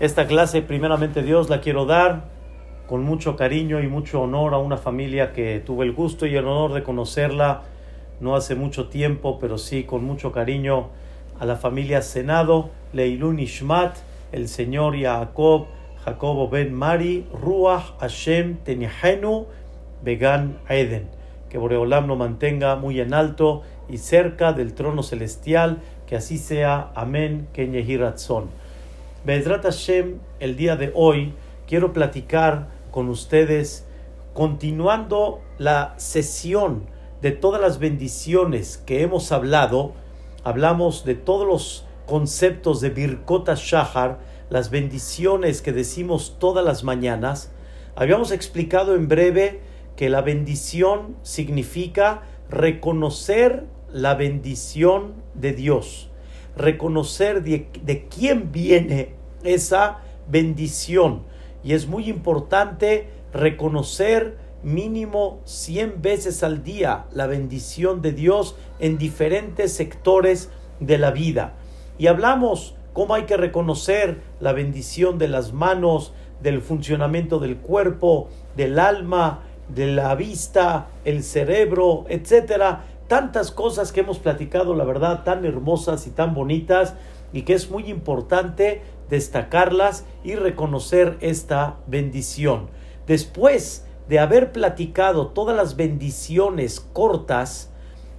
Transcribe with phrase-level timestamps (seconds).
[0.00, 2.22] Esta clase, primeramente Dios, la quiero dar
[2.86, 6.46] con mucho cariño y mucho honor a una familia que tuve el gusto y el
[6.46, 7.62] honor de conocerla
[8.20, 10.90] no hace mucho tiempo, pero sí con mucho cariño
[11.40, 13.96] a la familia Senado, Leilun Ishmat,
[14.30, 15.66] el señor Jacob,
[16.04, 19.46] Jacobo Ben Mari, Ruach Hashem Tenihenu,
[20.04, 21.08] Began Eden.
[21.50, 26.92] Que Boreolam lo mantenga muy en alto y cerca del trono celestial, que así sea.
[26.94, 27.48] Amén.
[27.52, 28.57] Kenyehiratzon.
[29.28, 31.34] Bezrat Hashem, el día de hoy
[31.66, 33.86] quiero platicar con ustedes,
[34.32, 36.86] continuando la sesión
[37.20, 39.92] de todas las bendiciones que hemos hablado.
[40.44, 44.18] Hablamos de todos los conceptos de Birkota Shahar,
[44.48, 47.52] las bendiciones que decimos todas las mañanas.
[47.96, 49.60] Habíamos explicado en breve
[49.94, 56.08] que la bendición significa reconocer la bendición de Dios,
[56.56, 61.22] reconocer de, de, quién viene esa bendición.
[61.62, 68.98] Y es muy importante reconocer mínimo 100 veces al día la bendición de Dios en
[68.98, 71.54] diferentes sectores de la vida.
[71.98, 78.28] Y hablamos cómo hay que reconocer la bendición de las manos, del funcionamiento del cuerpo,
[78.56, 82.84] del alma, de la vista, el cerebro, etcétera.
[83.06, 86.94] Tantas cosas que hemos platicado, la verdad, tan hermosas y tan bonitas,
[87.32, 92.68] y que es muy importante destacarlas y reconocer esta bendición.
[93.06, 97.70] Después de haber platicado todas las bendiciones cortas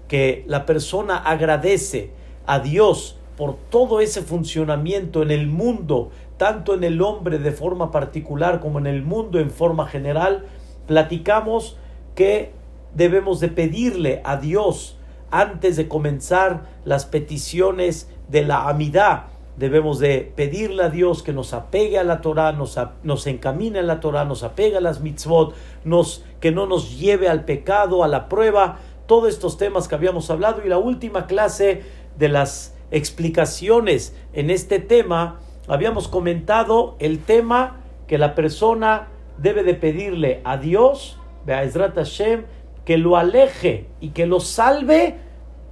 [0.08, 2.12] que la persona agradece
[2.46, 7.92] a Dios por todo ese funcionamiento en el mundo, tanto en el hombre de forma
[7.92, 10.46] particular como en el mundo en forma general,
[10.88, 11.78] platicamos
[12.16, 12.52] que
[12.96, 14.98] debemos de pedirle a Dios
[15.32, 19.28] antes de comenzar las peticiones de la amidad.
[19.60, 23.84] Debemos de pedirle a Dios que nos apegue a la Torah, nos, nos encamine a
[23.84, 28.08] la Torah, nos apegue a las mitzvot, nos, que no nos lleve al pecado, a
[28.08, 30.62] la prueba, todos estos temas que habíamos hablado.
[30.66, 31.84] Y la última clase
[32.18, 39.74] de las explicaciones en este tema, habíamos comentado el tema que la persona debe de
[39.74, 42.46] pedirle a Dios, Be'ezrat Hashem,
[42.86, 45.18] que lo aleje y que lo salve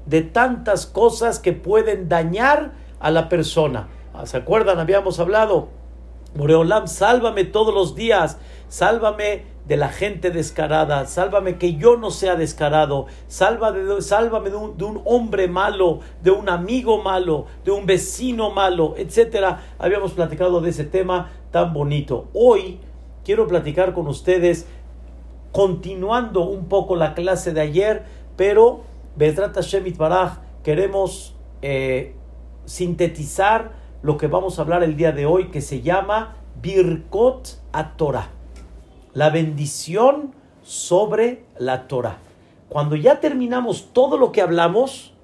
[0.05, 3.87] de tantas cosas que pueden dañar a la persona.
[4.13, 4.79] Ah, ¿Se acuerdan?
[4.79, 5.69] Habíamos hablado.
[6.35, 8.37] Moreolam, sálvame todos los días,
[8.67, 14.55] sálvame de la gente descarada, sálvame que yo no sea descarado, sálvame, de, sálvame de,
[14.55, 19.61] un, hombre malo, de un amigo malo, de un vecino malo, etcétera.
[19.79, 22.27] Habíamos platicado de ese tema tan bonito.
[22.33, 22.79] Hoy
[23.25, 24.67] quiero platicar con ustedes,
[25.51, 28.05] continuando un poco la clase de ayer,
[28.37, 28.81] pero
[29.15, 32.13] Bezrat Shemit Baraj queremos eh,
[32.67, 33.71] sintetizar
[34.03, 38.37] lo que vamos a hablar el día de hoy, que se llama Birkot a Torah
[39.17, 42.19] la bendición sobre la Torah.
[42.69, 45.15] Cuando ya terminamos todo lo que hablamos,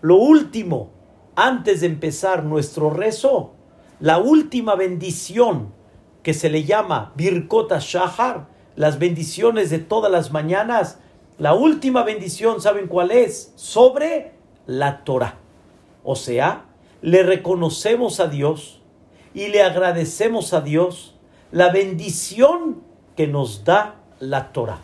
[0.00, 0.90] lo último,
[1.34, 3.54] antes de empezar nuestro rezo,
[3.98, 5.74] la última bendición
[6.22, 11.00] que se le llama Birkota Shahar, las bendiciones de todas las mañanas,
[11.36, 13.52] la última bendición, ¿saben cuál es?
[13.56, 14.34] Sobre
[14.66, 15.34] la Torah.
[16.04, 16.66] O sea,
[17.02, 18.80] le reconocemos a Dios
[19.34, 21.16] y le agradecemos a Dios
[21.50, 22.82] la bendición
[23.16, 24.80] que nos da la Torah.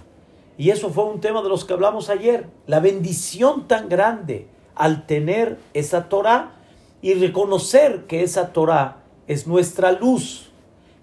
[0.58, 5.06] Y eso fue un tema de los que hablamos ayer, la bendición tan grande al
[5.06, 6.52] tener esa Torah
[7.00, 8.96] y reconocer que esa Torah
[9.28, 10.50] es nuestra luz.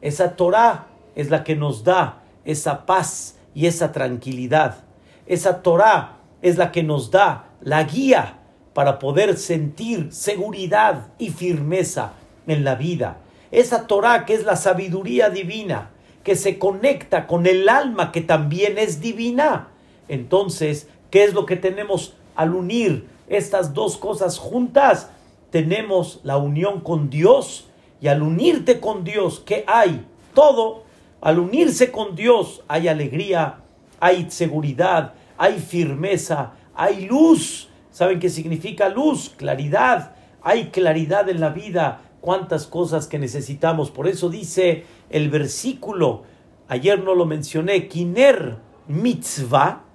[0.01, 4.83] Esa Torah es la que nos da esa paz y esa tranquilidad.
[5.25, 8.39] Esa Torah es la que nos da la guía
[8.75, 12.11] para poder sentir seguridad y firmeza
[12.45, 13.19] en la vida.
[13.49, 15.91] Esa Torah que es la sabiduría divina
[16.25, 19.69] que se conecta con el alma que también es divina.
[20.09, 25.09] Entonces, ¿qué es lo que tenemos al unir estas dos cosas juntas?
[25.51, 27.69] Tenemos la unión con Dios
[28.01, 30.05] y al unirte con Dios, ¿qué hay?
[30.33, 30.83] Todo.
[31.21, 33.59] Al unirse con Dios hay alegría,
[34.01, 37.69] hay seguridad, hay firmeza, hay luz.
[37.95, 39.31] ¿Saben qué significa luz?
[39.37, 40.17] Claridad.
[40.41, 42.01] Hay claridad en la vida.
[42.19, 43.89] Cuántas cosas que necesitamos.
[43.89, 46.23] Por eso dice el versículo,
[46.67, 48.57] ayer no lo mencioné, Kiner
[48.89, 49.85] mitzvah,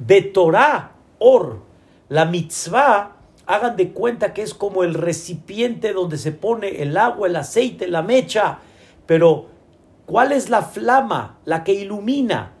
[0.00, 1.60] Betorah or.
[2.08, 3.14] La mitzvah,
[3.46, 7.86] hagan de cuenta que es como el recipiente donde se pone el agua, el aceite,
[7.86, 8.58] la mecha.
[9.06, 9.46] Pero,
[10.06, 12.54] ¿cuál es la flama, la que ilumina?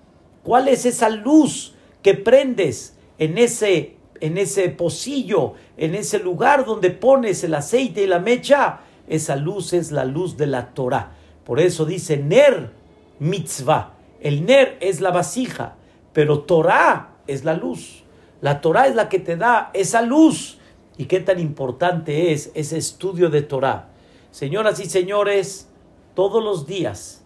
[0.44, 6.90] ¿Cuál es esa luz que prendes en ese, en ese pocillo, en ese lugar donde
[6.90, 8.80] pones el aceite y la mecha?
[9.08, 11.12] esa luz es la luz de la Torah.
[11.44, 12.70] Por eso dice Ner
[13.18, 13.94] mitzvah.
[14.20, 15.74] El Ner es la vasija,
[16.12, 18.04] pero Torah es la luz.
[18.40, 20.58] La Torah es la que te da esa luz.
[20.96, 23.88] Y qué tan importante es ese estudio de Torah.
[24.30, 25.68] Señoras y señores,
[26.14, 27.22] todos los días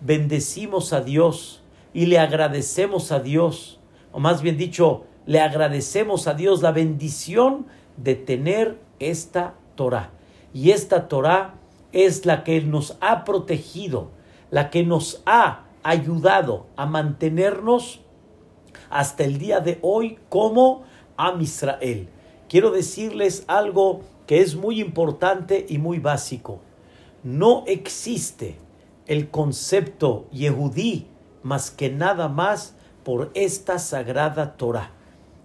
[0.00, 1.62] bendecimos a Dios
[1.92, 3.80] y le agradecemos a Dios,
[4.12, 7.66] o más bien dicho, le agradecemos a Dios la bendición
[7.96, 10.10] de tener esta Torah.
[10.52, 11.54] Y esta Torah
[11.92, 14.10] es la que nos ha protegido,
[14.50, 18.00] la que nos ha ayudado a mantenernos
[18.90, 20.82] hasta el día de hoy como
[21.16, 22.08] Am Israel.
[22.48, 26.60] Quiero decirles algo que es muy importante y muy básico.
[27.22, 28.56] No existe
[29.06, 31.06] el concepto Yehudí
[31.42, 32.74] más que nada más
[33.04, 34.93] por esta sagrada Torah.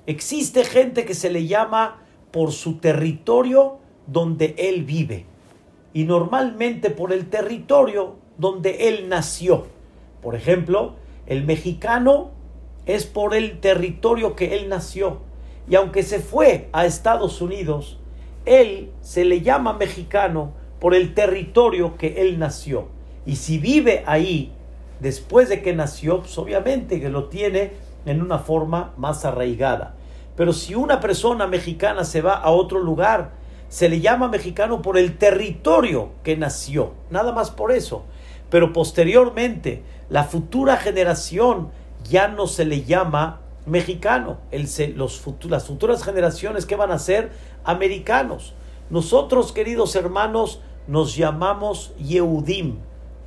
[0.09, 2.01] Existe gente que se le llama
[2.31, 3.77] por su territorio
[4.07, 5.27] donde él vive
[5.93, 9.67] y normalmente por el territorio donde él nació.
[10.23, 10.95] Por ejemplo,
[11.27, 12.31] el mexicano
[12.87, 15.19] es por el territorio que él nació.
[15.69, 17.99] Y aunque se fue a Estados Unidos,
[18.47, 22.87] él se le llama mexicano por el territorio que él nació.
[23.27, 24.53] Y si vive ahí
[25.01, 27.73] después de que nació, pues obviamente que lo tiene
[28.07, 29.97] en una forma más arraigada.
[30.39, 33.31] Pero si una persona mexicana se va a otro lugar,
[33.67, 38.05] se le llama mexicano por el territorio que nació, nada más por eso.
[38.49, 41.71] Pero posteriormente, la futura generación
[42.09, 44.37] ya no se le llama mexicano.
[44.95, 47.31] los, las futuras generaciones que van a ser
[47.65, 48.53] americanos.
[48.89, 52.77] Nosotros, queridos hermanos, nos llamamos Yehudim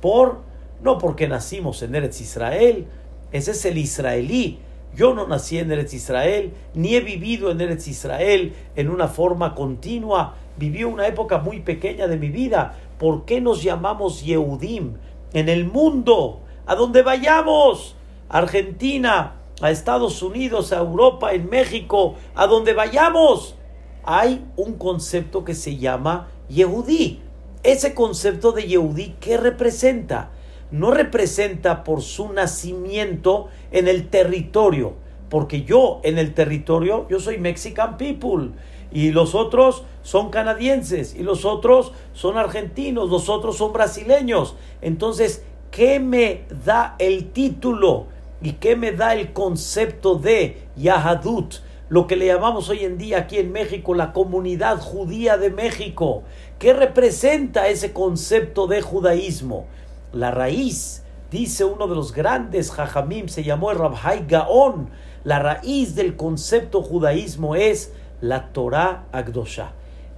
[0.01, 0.39] por
[0.81, 2.87] no porque nacimos en Eretz Israel,
[3.31, 4.57] ese es el israelí,
[4.95, 9.55] yo no nací en Eretz Israel, ni he vivido en Eretz Israel en una forma
[9.55, 10.35] continua.
[10.57, 12.77] Viví una época muy pequeña de mi vida.
[12.99, 14.97] ¿Por qué nos llamamos Yehudim?
[15.33, 17.95] En el mundo, a donde vayamos,
[18.29, 23.55] Argentina, a Estados Unidos, a Europa, en México, a donde vayamos,
[24.03, 27.21] hay un concepto que se llama Yehudí.
[27.63, 30.32] Ese concepto de Yehudí, ¿qué representa?
[30.73, 34.95] No representa por su nacimiento en el territorio,
[35.29, 38.49] porque yo en el territorio, yo soy Mexican people
[38.91, 44.55] y los otros son canadienses y los otros son argentinos, los otros son brasileños.
[44.81, 48.07] Entonces, ¿qué me da el título
[48.41, 51.53] y qué me da el concepto de Yahadut?
[51.87, 56.23] Lo que le llamamos hoy en día aquí en México la comunidad judía de México.
[56.57, 59.67] ¿Qué representa ese concepto de judaísmo?
[60.13, 64.91] La raíz, dice uno de los grandes jajamim, se llamó el Rabhai Gaon.
[65.23, 69.71] La raíz del concepto judaísmo es la Torah Agdosha.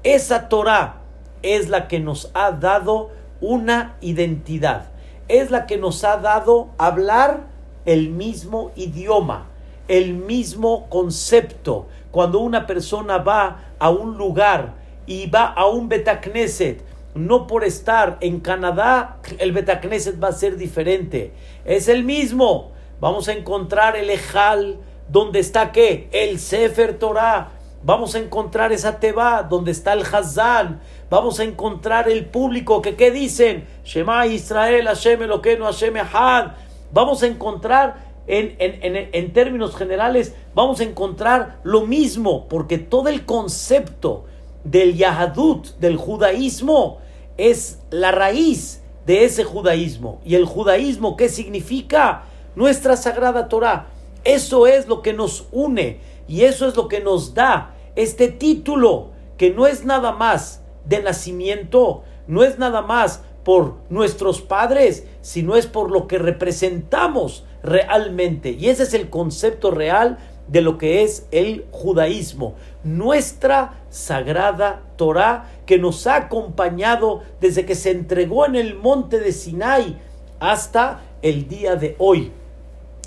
[0.03, 0.97] Esa Torah
[1.43, 4.87] es la que nos ha dado una identidad.
[5.29, 7.45] Es la que nos ha dado hablar
[7.85, 9.47] el mismo idioma,
[9.87, 11.87] el mismo concepto.
[12.11, 14.73] Cuando una persona va a un lugar
[15.05, 16.83] y va a un Betacneset
[17.15, 21.33] no por estar en Canadá, el Betacneset va a ser diferente.
[21.63, 22.71] Es el mismo.
[22.99, 24.77] Vamos a encontrar el Ejal,
[25.09, 26.09] donde está qué?
[26.11, 27.51] El Sefer Torah.
[27.83, 30.81] Vamos a encontrar esa Teba, donde está el Hazan.
[31.09, 33.65] Vamos a encontrar el público que qué dicen?
[33.85, 36.51] Shema Israel, Hashem Eloqueno, Hashem Echad.
[36.91, 43.09] Vamos a encontrar en, en, en, términos generales, vamos a encontrar lo mismo, porque todo
[43.09, 44.25] el concepto
[44.63, 47.01] del Yahadut, del judaísmo,
[47.37, 50.19] es la raíz de ese judaísmo.
[50.25, 52.23] ¿Y el judaísmo qué significa?
[52.55, 53.87] Nuestra sagrada Torah.
[54.23, 59.11] Eso es lo que nos une y eso es lo que nos da este título,
[59.37, 65.55] que no es nada más de nacimiento, no es nada más por nuestros padres, sino
[65.55, 68.51] es por lo que representamos realmente.
[68.51, 75.51] Y ese es el concepto real de lo que es el judaísmo, nuestra sagrada Torah
[75.65, 79.97] que nos ha acompañado desde que se entregó en el monte de Sinai
[80.39, 82.31] hasta el día de hoy.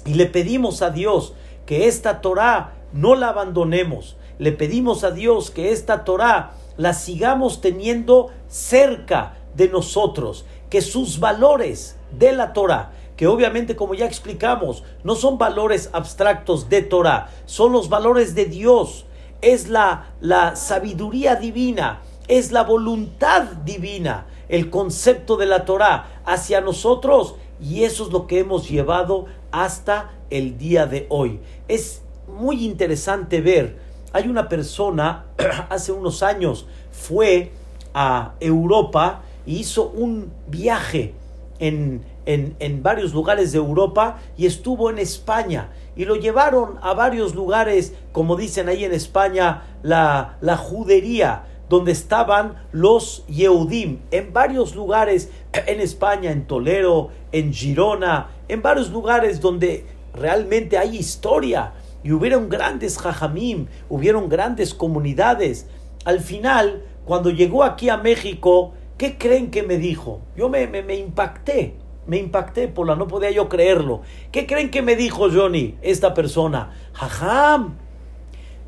[0.04, 1.34] Y le pedimos a Dios
[1.66, 4.16] que esta Torah no la abandonemos.
[4.38, 11.18] Le pedimos a Dios que esta Torah la sigamos teniendo cerca de nosotros, que sus
[11.18, 17.28] valores de la Torah que obviamente, como ya explicamos, no son valores abstractos de Torah,
[17.46, 19.06] son los valores de Dios,
[19.40, 26.60] es la, la sabiduría divina, es la voluntad divina, el concepto de la Torah hacia
[26.60, 31.40] nosotros y eso es lo que hemos llevado hasta el día de hoy.
[31.68, 33.78] Es muy interesante ver,
[34.12, 35.26] hay una persona,
[35.68, 37.52] hace unos años fue
[37.94, 41.14] a Europa y hizo un viaje
[41.58, 45.70] en, en, varios lugares de Europa y estuvo en España.
[45.98, 51.90] Y lo llevaron a varios lugares, como dicen ahí en España, la, la judería, donde
[51.90, 55.28] estaban los Yehudim, en varios lugares
[55.66, 61.72] en España, en Toledo, en Girona, en varios lugares donde realmente hay historia
[62.04, 65.66] y hubieron grandes jajamim, hubieron grandes comunidades.
[66.04, 70.20] Al final, cuando llegó aquí a México, ¿qué creen que me dijo?
[70.36, 71.74] Yo me, me, me impacté,
[72.08, 74.00] me impacté por la no podía yo creerlo.
[74.32, 76.72] ¿Qué creen que me dijo Johnny, esta persona?
[76.94, 77.76] Jajam,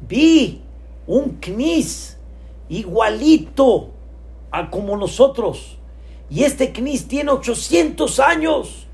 [0.07, 0.63] vi
[1.07, 2.19] un knis
[2.69, 3.91] igualito
[4.51, 5.79] a como nosotros.
[6.29, 8.87] Y este knis tiene 800 años.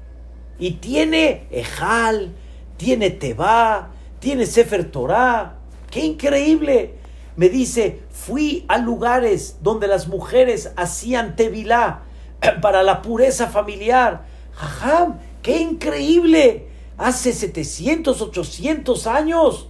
[0.61, 2.33] Y tiene Ejal,
[2.77, 5.59] tiene Teba, tiene Sefer Torah.
[5.91, 6.95] ¡Qué increíble!
[7.35, 12.03] Me dice, fui a lugares donde las mujeres hacían Tevilá
[12.63, 14.36] para la pureza familiar.
[14.57, 15.19] ¡Jajam!
[15.43, 16.67] ¡Qué increíble!
[16.99, 19.69] Hace 700, 800 años.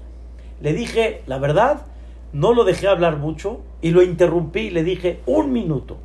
[0.60, 1.86] Le dije, la verdad,
[2.32, 5.98] no lo dejé hablar mucho y lo interrumpí y le dije, un minuto,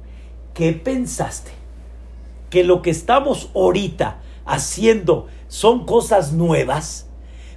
[0.53, 1.51] ¿qué pensaste?
[2.49, 7.07] Que lo que estamos ahorita haciendo son cosas nuevas.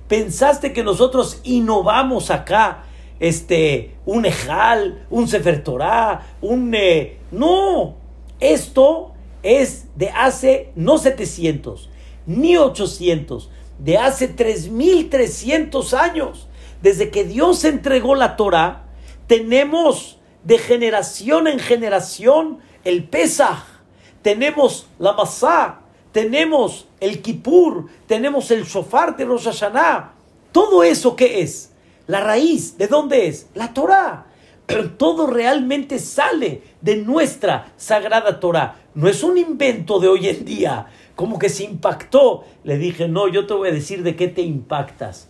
[0.09, 2.85] ¿Pensaste que nosotros innovamos acá
[3.19, 5.65] este un ejal, un sefer
[6.43, 7.95] un eh, no,
[8.39, 9.14] esto
[9.45, 11.91] es de hace no 700
[12.27, 16.49] ni 800, de hace 3300 años.
[16.83, 18.85] Desde que Dios entregó la Torah,
[19.27, 23.65] tenemos de generación en generación el Pesach,
[24.23, 25.81] tenemos la Masá,
[26.13, 30.13] tenemos el Kippur, tenemos el Shofar de Rosh Hashanah.
[30.53, 31.73] Todo eso que es,
[32.07, 33.49] la raíz, ¿de dónde es?
[33.55, 34.27] La Torah.
[34.67, 38.77] Pero todo realmente sale de nuestra sagrada Torah.
[38.95, 40.87] No es un invento de hoy en día,
[41.17, 42.45] como que se impactó.
[42.63, 45.29] Le dije, no, yo te voy a decir de qué te impactas.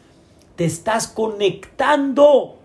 [0.56, 2.56] Te estás conectando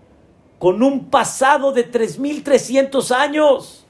[0.58, 3.86] con un pasado de 3.300 años.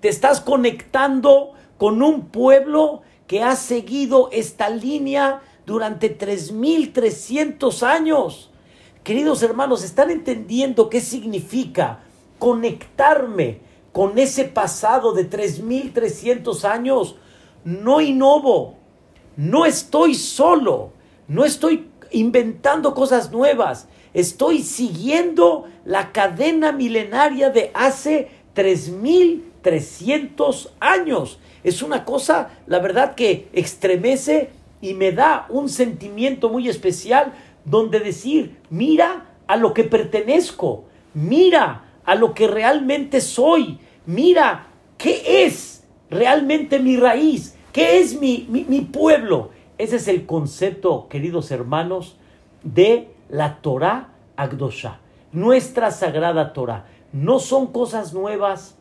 [0.00, 8.50] Te estás conectando con un pueblo que ha seguido esta línea durante 3.300 años.
[9.04, 12.00] Queridos hermanos, ¿están entendiendo qué significa
[12.38, 13.60] conectarme
[13.92, 17.16] con ese pasado de 3.300 años?
[17.64, 18.76] No innovo,
[19.36, 20.92] no estoy solo,
[21.28, 31.38] no estoy inventando cosas nuevas, estoy siguiendo la cadena milenaria de hace 3.300 años.
[31.62, 38.00] Es una cosa, la verdad, que extremece y me da un sentimiento muy especial donde
[38.00, 45.84] decir, mira a lo que pertenezco, mira a lo que realmente soy, mira qué es
[46.10, 49.50] realmente mi raíz, qué es mi, mi, pueblo.
[49.78, 52.16] Ese es el concepto, queridos hermanos,
[52.62, 55.00] de la Torah Agdosha,
[55.32, 56.86] nuestra sagrada Torah.
[57.12, 58.76] No son cosas nuevas,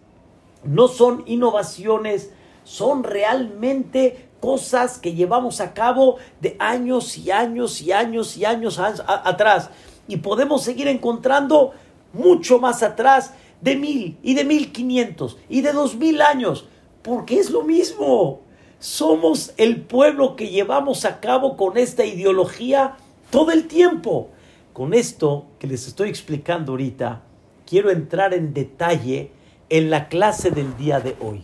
[0.64, 2.34] no son innovaciones,
[2.64, 8.80] son realmente cosas que llevamos a cabo de años y años y años y años
[8.80, 9.70] atrás.
[10.08, 11.74] Y podemos seguir encontrando
[12.14, 16.68] mucho más atrás de mil y de mil quinientos y de dos mil años,
[17.02, 18.42] porque es lo mismo.
[18.80, 22.96] Somos el pueblo que llevamos a cabo con esta ideología
[23.30, 24.30] todo el tiempo.
[24.74, 27.24] Con esto que les estoy explicando ahorita,
[27.66, 29.32] quiero entrar en detalle
[29.68, 31.44] en la clase del día de hoy.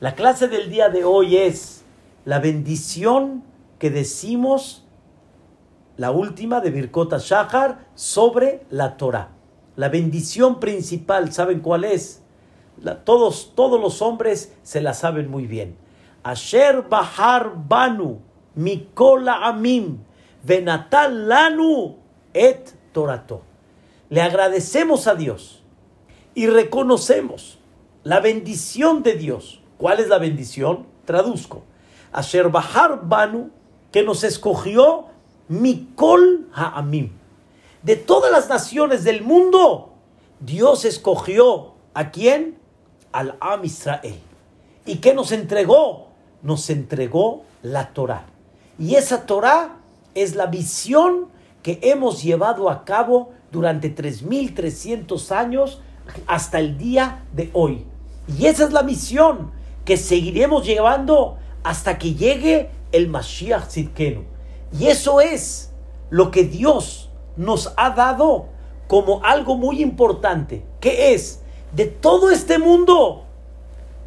[0.00, 1.84] La clase del día de hoy es
[2.24, 3.44] la bendición
[3.78, 4.84] que decimos,
[5.96, 9.30] la última de Birkota Shahar, sobre la Torah.
[9.76, 12.20] La bendición principal, ¿saben cuál es?
[13.04, 15.76] todos, todos los hombres se la saben muy bien.
[16.22, 18.20] Asher Bahar Banu,
[18.54, 19.98] Mikola Amim,
[20.42, 21.96] Venatal Lanu,
[22.34, 23.42] Et Torato.
[24.08, 25.62] Le agradecemos a Dios
[26.34, 27.58] y reconocemos
[28.04, 30.86] la bendición de Dios ¿Cuál es la bendición?
[31.06, 31.64] Traduzco.
[32.12, 33.50] Asher Bahar Banu,
[33.90, 35.06] que nos escogió
[35.48, 37.10] Mikol Ha'amim.
[37.82, 39.94] De todas las naciones del mundo,
[40.38, 42.58] Dios escogió a quién?
[43.10, 44.20] Al Am Israel.
[44.86, 46.06] ¿Y qué nos entregó?
[46.42, 48.26] Nos entregó la Torah.
[48.78, 49.78] Y esa Torah
[50.14, 51.26] es la visión
[51.64, 55.80] que hemos llevado a cabo durante 3.300 años
[56.28, 57.84] hasta el día de hoy.
[58.38, 59.50] Y esa es la misión
[59.84, 64.22] que seguiremos llevando hasta que llegue el Mashiach Tzidkenu.
[64.78, 65.72] Y eso es
[66.10, 68.46] lo que Dios nos ha dado
[68.86, 71.40] como algo muy importante, que es
[71.72, 73.24] de todo este mundo,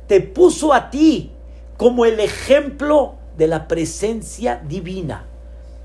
[0.07, 1.31] te puso a ti
[1.77, 5.25] como el ejemplo de la presencia divina,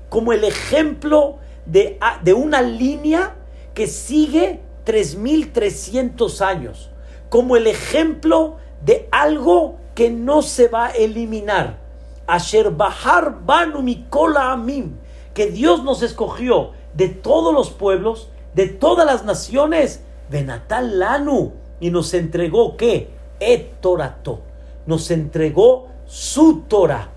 [0.09, 3.35] como el ejemplo de, de una línea
[3.73, 6.91] que sigue 3.300 años,
[7.29, 11.79] como el ejemplo de algo que no se va a eliminar.
[12.27, 14.97] Asher Bahar Banu Mikola Amim,
[15.33, 21.53] que Dios nos escogió de todos los pueblos, de todas las naciones, de Natal Lanu,
[21.79, 23.09] y nos entregó qué?
[23.39, 24.41] Etorato.
[24.85, 27.09] Nos entregó su Torah.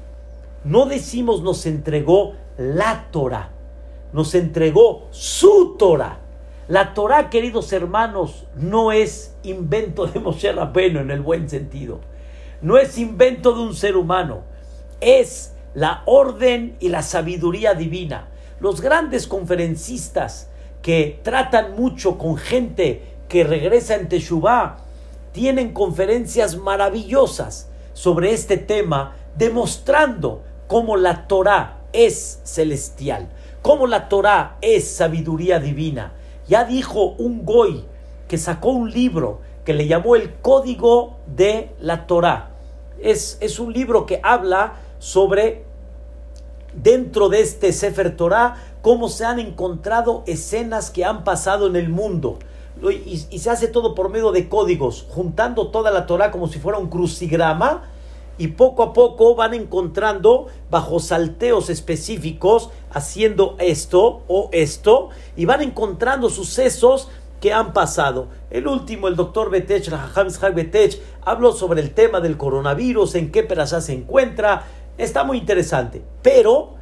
[0.65, 3.51] No decimos nos entregó la Torah.
[4.13, 6.21] Nos entregó su Torah.
[6.67, 12.01] La Torah, queridos hermanos, no es invento de Moshe Rabbeinu en el buen sentido.
[12.63, 14.45] No es invento de un ser humano.
[15.01, 18.29] Es la orden y la sabiduría divina.
[18.61, 20.49] Los grandes conferencistas
[20.83, 24.79] que tratan mucho con gente que regresa en Teshuvah
[25.33, 33.29] tienen conferencias maravillosas sobre este tema, demostrando cómo la Torah es celestial,
[33.63, 36.13] cómo la Torah es sabiduría divina
[36.49, 37.85] ya dijo un goy
[38.29, 42.51] que sacó un libro que le llamó el Código de la Torá.
[43.01, 45.64] Es, es un libro que habla sobre,
[46.83, 51.89] dentro de este Sefer Torah, cómo se han encontrado escenas que han pasado en el
[51.89, 52.39] mundo.
[52.91, 56.79] Y, se hace todo por medio de códigos, juntando toda la Torah como si fuera
[56.79, 57.85] un crucigrama
[58.37, 65.63] y poco a poco van encontrando bajo salteos específicos haciendo esto o esto y van
[65.63, 67.09] encontrando sucesos
[67.41, 68.29] que han pasado.
[68.51, 69.91] El último, el doctor Betech,
[70.55, 74.65] Betech, habló sobre el tema del coronavirus, en qué perasá se encuentra.
[74.99, 76.75] Está muy interesante, pero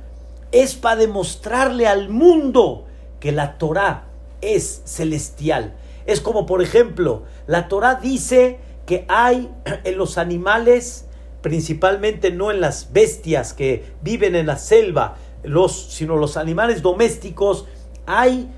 [0.50, 2.84] es para demostrarle al mundo
[3.20, 4.04] que la Torah
[4.40, 5.74] es celestial.
[6.04, 9.50] Es como, por ejemplo, la Torah dice que hay
[9.84, 11.06] en los animales
[11.42, 17.66] principalmente no en las bestias que viven en la selva, los, sino los animales domésticos,
[18.06, 18.48] hay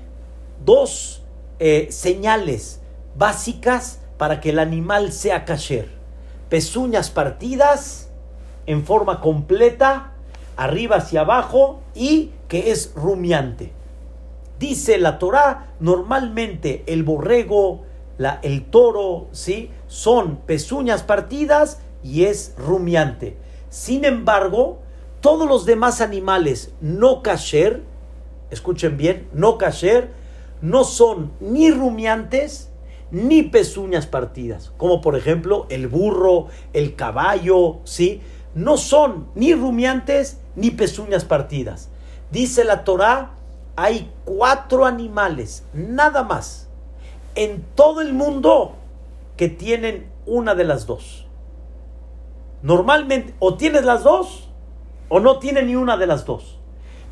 [0.63, 1.23] dos
[1.59, 2.79] eh, señales
[3.17, 5.89] básicas para que el animal sea kasher.
[6.47, 8.04] Pezuñas partidas
[8.67, 10.11] en forma completa,
[10.57, 13.71] arriba hacia abajo, y que es rumiante.
[14.59, 17.83] Dice la Torá, normalmente el borrego,
[18.17, 19.69] la, el toro, ¿sí?
[19.87, 23.35] son pezuñas partidas y es rumiante.
[23.69, 24.79] Sin embargo,
[25.19, 27.83] todos los demás animales no kasher,
[28.51, 30.11] escuchen bien, no kasher,
[30.61, 32.71] no son ni rumiantes
[33.11, 38.21] ni pezuñas partidas, como por ejemplo el burro, el caballo, ¿sí?
[38.55, 41.89] No son ni rumiantes ni pezuñas partidas.
[42.31, 43.31] Dice la Torá,
[43.75, 46.67] hay cuatro animales, nada más,
[47.35, 48.75] en todo el mundo
[49.35, 51.27] que tienen una de las dos.
[52.61, 54.49] Normalmente o tienes las dos
[55.09, 56.57] o no tienes ni una de las dos.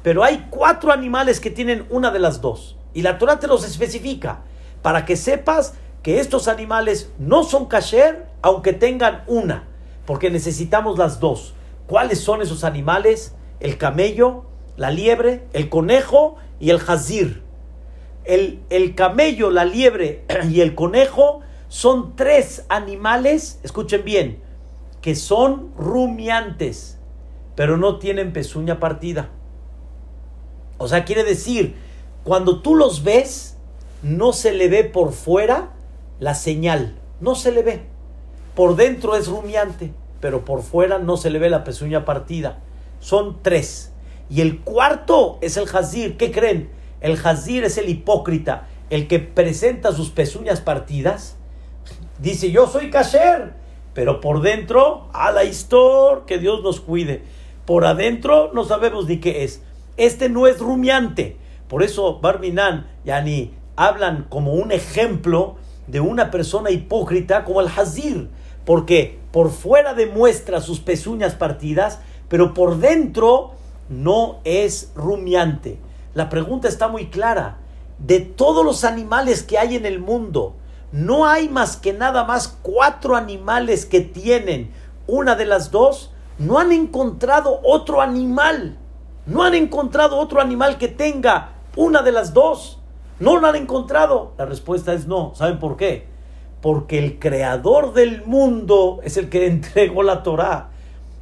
[0.02, 2.78] Pero hay cuatro animales que tienen una de las dos.
[2.94, 4.42] Y la Torah te los especifica
[4.82, 9.68] para que sepas que estos animales no son kasher aunque tengan una.
[10.06, 11.54] Porque necesitamos las dos.
[11.88, 13.36] ¿Cuáles son esos animales?
[13.60, 14.46] El camello,
[14.78, 17.44] la liebre, el conejo y el jazir.
[18.26, 24.40] El, el camello, la liebre y el conejo son tres animales, escuchen bien,
[25.02, 27.00] que son rumiantes,
[27.56, 29.30] pero no tienen pezuña partida.
[30.78, 31.76] O sea, quiere decir,
[32.24, 33.58] cuando tú los ves,
[34.02, 35.74] no se le ve por fuera
[36.20, 37.93] la señal, no se le ve.
[38.56, 42.60] Por dentro es rumiante, pero por fuera no se le ve la pezuña partida.
[43.00, 43.92] Son tres.
[44.30, 46.18] Y el cuarto es el jazir.
[46.18, 46.70] ¿Qué creen?
[47.02, 51.36] El jazir es el hipócrita, el que presenta sus pezuñas partidas.
[52.20, 53.54] Dice, yo soy kasher,
[53.94, 57.24] pero por dentro, a la historia, que Dios nos cuide.
[57.66, 59.62] Por adentro no sabemos ni qué es.
[59.98, 61.38] Este no es rumiante.
[61.68, 65.56] Por eso Barminan y Ani hablan como un ejemplo
[65.88, 68.30] de una persona hipócrita como el Hazir.
[68.66, 72.00] Porque por fuera demuestra sus pezuñas partidas,
[72.30, 73.52] pero por dentro
[73.90, 75.80] no es rumiante.
[76.14, 77.58] La pregunta está muy clara.
[78.00, 80.56] De todos los animales que hay en el mundo,
[80.92, 84.72] no hay más que nada más cuatro animales que tienen
[85.08, 86.12] una de las dos.
[86.38, 88.78] No han encontrado otro animal.
[89.26, 92.80] No han encontrado otro animal que tenga una de las dos.
[93.20, 94.34] No lo han encontrado.
[94.38, 95.34] La respuesta es no.
[95.36, 96.13] ¿Saben por qué?
[96.64, 100.70] Porque el creador del mundo es el que entregó la Torah.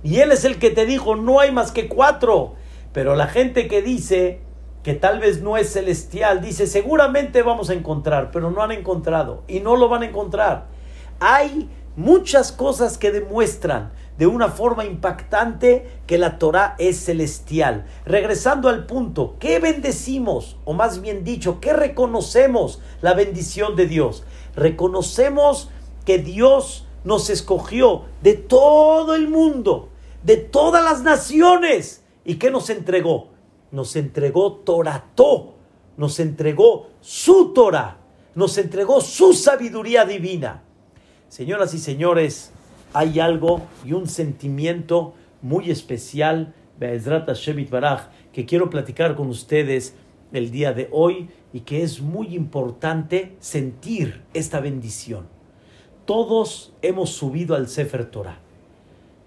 [0.04, 2.54] Y él es el que te dijo, no hay más que cuatro.
[2.94, 4.40] Pero la gente que dice,
[4.84, 9.44] que tal vez no es celestial, dice, seguramente vamos a encontrar, pero no han encontrado
[9.48, 10.68] y no lo van a encontrar.
[11.20, 17.86] Hay muchas cosas que demuestran de una forma impactante que la Torah es celestial.
[18.06, 20.58] Regresando al punto, ¿qué bendecimos?
[20.66, 24.24] O más bien dicho, ¿qué reconocemos la bendición de Dios?
[24.56, 25.70] Reconocemos
[26.06, 29.90] que Dios nos escogió de todo el mundo,
[30.24, 32.04] de todas las naciones.
[32.26, 33.30] ¿Y qué nos entregó?
[33.72, 35.56] Nos entregó Torató,
[35.98, 37.98] nos entregó su Torah,
[38.36, 40.64] nos entregó su sabiduría divina.
[41.30, 42.52] Señoras y señores,
[42.94, 46.54] hay algo y un sentimiento muy especial,
[48.34, 49.94] que quiero platicar con ustedes
[50.34, 55.28] el día de hoy y que es muy importante sentir esta bendición.
[56.06, 58.40] Todos hemos subido al Sefer Torah.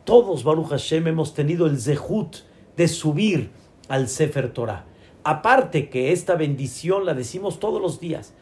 [0.04, 2.37] Todos, Baruch Hashem, hemos tenido el zehut
[2.76, 3.50] de subir
[3.88, 4.84] al Sefer Torah.
[5.22, 8.34] Aparte que esta bendición la decimos todos los días,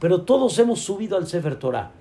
[0.00, 1.92] pero todos hemos subido al Sefer Torah.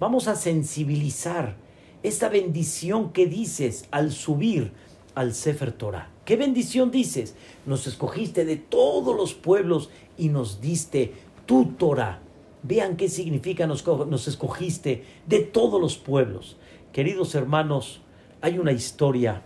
[0.00, 1.56] Vamos a sensibilizar
[2.02, 4.72] esta bendición que dices al subir
[5.14, 6.10] al Sefer Torah.
[6.24, 7.34] ¿Qué bendición dices?
[7.66, 11.12] Nos escogiste de todos los pueblos y nos diste
[11.46, 12.20] tu Torah.
[12.62, 16.56] Vean qué significa nos, nos escogiste de todos los pueblos.
[16.92, 18.00] Queridos hermanos,
[18.40, 19.42] hay una historia,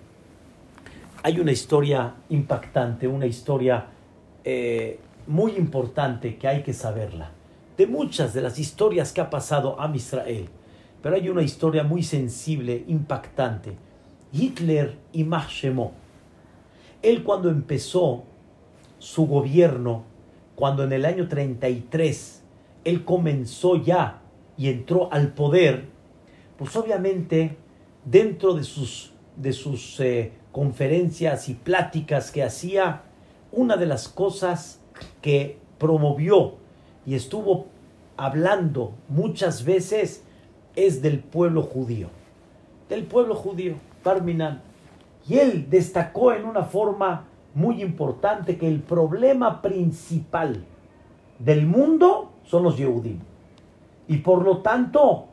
[1.22, 3.86] hay una historia impactante, una historia
[4.44, 7.32] eh, muy importante que hay que saberla.
[7.76, 10.48] De muchas de las historias que ha pasado a Israel.
[11.02, 13.76] Pero hay una historia muy sensible, impactante.
[14.32, 15.92] Hitler y Shemó.
[17.02, 18.24] Él cuando empezó
[18.98, 20.04] su gobierno,
[20.58, 22.42] cuando en el año 33
[22.82, 24.22] él comenzó ya
[24.56, 25.84] y entró al poder,
[26.56, 27.56] pues obviamente
[28.04, 33.02] dentro de sus, de sus eh, conferencias y pláticas que hacía,
[33.52, 34.80] una de las cosas
[35.22, 36.54] que promovió
[37.06, 37.66] y estuvo
[38.16, 40.24] hablando muchas veces
[40.74, 42.08] es del pueblo judío,
[42.88, 44.62] del pueblo judío, Parminan.
[45.28, 50.64] Y él destacó en una forma muy importante que el problema principal
[51.38, 53.18] del mundo son los Yehudim.
[54.06, 55.26] Y por lo tanto,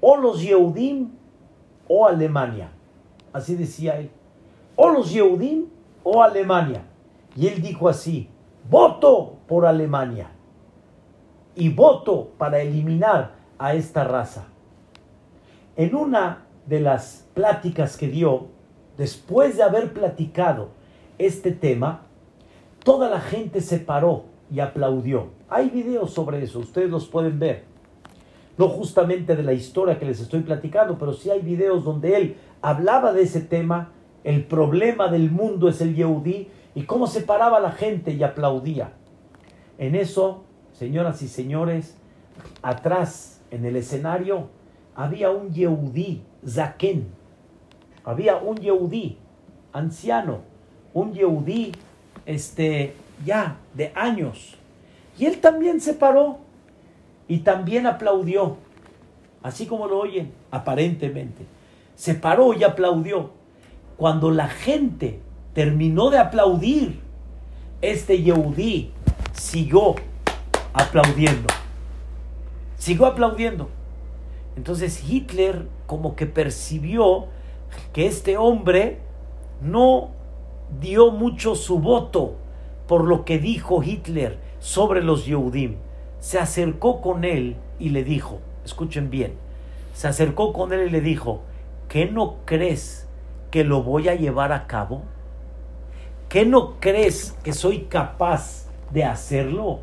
[0.00, 1.10] o los Yehudim
[1.88, 2.70] o Alemania.
[3.32, 4.10] Así decía él.
[4.76, 5.66] O los Yehudim
[6.04, 6.82] o Alemania.
[7.36, 8.28] Y él dijo así,
[8.70, 10.30] voto por Alemania.
[11.54, 14.46] Y voto para eliminar a esta raza.
[15.76, 18.46] En una de las pláticas que dio,
[18.96, 20.70] después de haber platicado
[21.18, 22.02] este tema,
[22.84, 25.28] toda la gente se paró y aplaudió.
[25.48, 27.64] Hay videos sobre eso, ustedes los pueden ver.
[28.56, 32.36] No justamente de la historia que les estoy platicando, pero sí hay videos donde él
[32.60, 33.92] hablaba de ese tema,
[34.24, 38.92] el problema del mundo es el Yehudí, y cómo se paraba la gente y aplaudía.
[39.78, 41.96] En eso, señoras y señores,
[42.62, 44.48] atrás en el escenario
[44.94, 47.08] había un Yehudí, Zaken.
[48.04, 49.18] Había un Yehudí,
[49.72, 50.40] anciano,
[50.94, 51.72] un Yehudí,
[52.26, 54.56] este, ya de años.
[55.18, 56.38] Y él también se paró
[57.26, 58.56] y también aplaudió,
[59.42, 61.44] así como lo oyen, aparentemente.
[61.94, 63.30] Se paró y aplaudió.
[63.96, 65.20] Cuando la gente
[65.54, 67.00] terminó de aplaudir,
[67.82, 68.92] este Yehudí
[69.32, 69.96] siguió
[70.72, 71.48] aplaudiendo.
[72.76, 73.68] Siguió aplaudiendo.
[74.56, 77.26] Entonces Hitler como que percibió
[77.92, 78.98] que este hombre
[79.60, 80.10] no
[80.80, 82.36] dio mucho su voto
[82.86, 85.76] por lo que dijo Hitler sobre los Yehudim.
[86.20, 89.34] Se acercó con él y le dijo, escuchen bien,
[89.92, 91.42] se acercó con él y le dijo,
[91.88, 93.06] ¿qué no crees
[93.50, 95.02] que lo voy a llevar a cabo?
[96.28, 99.80] ¿Qué no crees que soy capaz de hacerlo?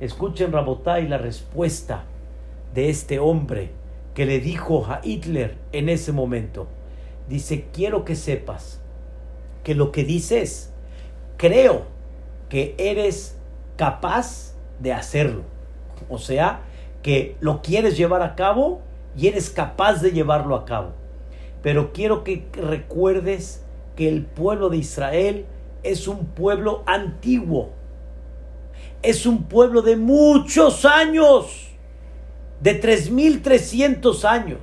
[0.00, 2.04] Escuchen Rabotay la respuesta
[2.74, 3.70] de este hombre
[4.14, 6.66] que le dijo a Hitler en ese momento.
[7.28, 8.81] Dice, quiero que sepas
[9.62, 10.72] que lo que dices,
[11.36, 11.86] creo
[12.48, 13.36] que eres
[13.76, 15.42] capaz de hacerlo.
[16.08, 16.62] O sea,
[17.02, 18.80] que lo quieres llevar a cabo
[19.16, 20.92] y eres capaz de llevarlo a cabo.
[21.62, 23.64] Pero quiero que recuerdes
[23.96, 25.46] que el pueblo de Israel
[25.82, 27.70] es un pueblo antiguo.
[29.02, 31.68] Es un pueblo de muchos años
[32.60, 34.60] de 3.300 años.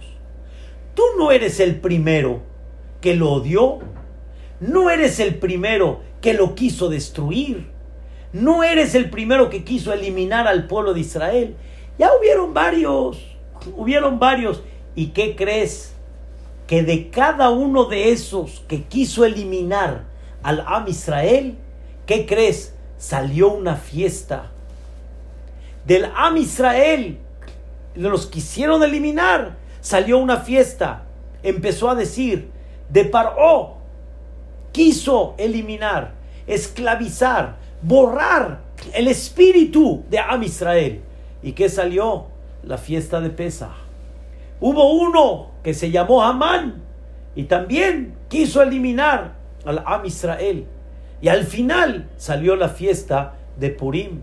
[0.95, 2.41] Tú no eres el primero
[3.01, 3.79] que lo odió.
[4.59, 7.71] No eres el primero que lo quiso destruir.
[8.33, 11.55] No eres el primero que quiso eliminar al pueblo de Israel.
[11.97, 13.17] Ya hubieron varios.
[13.75, 14.61] Hubieron varios.
[14.95, 15.93] ¿Y qué crees?
[16.67, 20.03] Que de cada uno de esos que quiso eliminar
[20.43, 21.57] al Am Israel,
[22.05, 22.75] ¿qué crees?
[22.97, 24.51] Salió una fiesta.
[25.85, 27.17] Del Am Israel
[27.95, 31.03] los quisieron eliminar, salió una fiesta,
[31.43, 32.49] empezó a decir,
[32.89, 33.78] de Paró,
[34.71, 36.13] quiso eliminar,
[36.47, 38.61] esclavizar, borrar
[38.93, 41.01] el espíritu de Am Israel.
[41.41, 42.27] ¿Y qué salió?
[42.63, 43.69] La fiesta de Pesach.
[44.59, 46.81] Hubo uno que se llamó Amán
[47.35, 50.65] y también quiso eliminar al Am Israel.
[51.21, 54.21] Y al final salió la fiesta de Purim.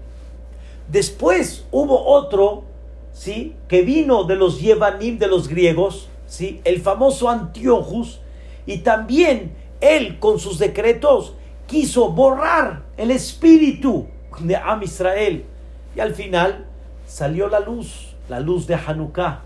[0.89, 2.65] Después hubo otro,
[3.13, 3.55] ¿sí?
[3.69, 6.61] Que vino de los Yevanim, de los griegos, ¿sí?
[6.65, 8.21] El famoso Antiochus.
[8.67, 11.35] Y también él, con sus decretos,
[11.67, 14.07] quiso borrar el espíritu
[14.41, 15.45] de Am Israel.
[15.95, 16.67] Y al final
[17.07, 19.43] salió la luz, la luz de Hanukkah.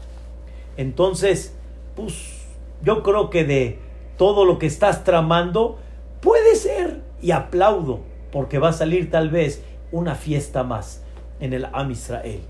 [0.77, 1.55] Entonces,
[1.95, 2.45] pues
[2.83, 3.79] yo creo que de
[4.17, 5.79] todo lo que estás tramando,
[6.21, 8.01] puede ser, y aplaudo,
[8.33, 9.63] porque va a salir tal vez
[9.93, 11.03] una fiesta más
[11.41, 12.41] en el Am Israel.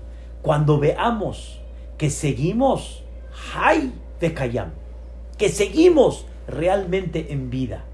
[0.41, 1.61] Cuando veamos
[1.97, 3.03] que seguimos,
[3.55, 4.71] hay de Kayam,
[5.37, 7.85] que seguimos realmente en vida.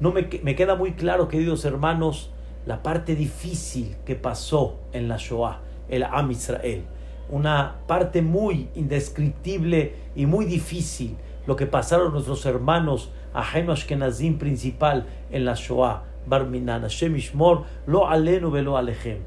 [0.00, 2.30] No me, me queda muy claro, queridos hermanos,
[2.66, 6.84] la parte difícil que pasó en la Shoah, el Am Israel.
[7.30, 15.06] Una parte muy indescriptible y muy difícil lo que pasaron nuestros hermanos ajeno Ashkenazim principal
[15.30, 19.20] en la Shoah, Barminan, Hashem Ishmor, lo alenu velo alejem.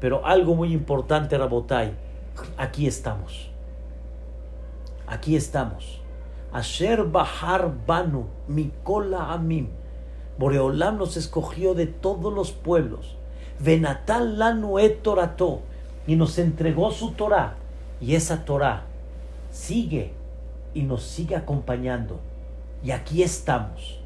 [0.00, 1.92] Pero algo muy importante, Rabotai,
[2.56, 3.50] aquí estamos.
[5.06, 6.03] Aquí estamos.
[6.54, 9.68] Asher Bahar Banu, Mikola Amim.
[10.38, 13.16] Boreolam nos escogió de todos los pueblos.
[13.58, 15.04] Venatal Lanu et.
[16.06, 17.56] Y nos entregó su Torah.
[18.00, 18.84] Y esa Torah
[19.50, 20.12] sigue
[20.74, 22.20] y nos sigue acompañando.
[22.84, 24.00] Y aquí estamos.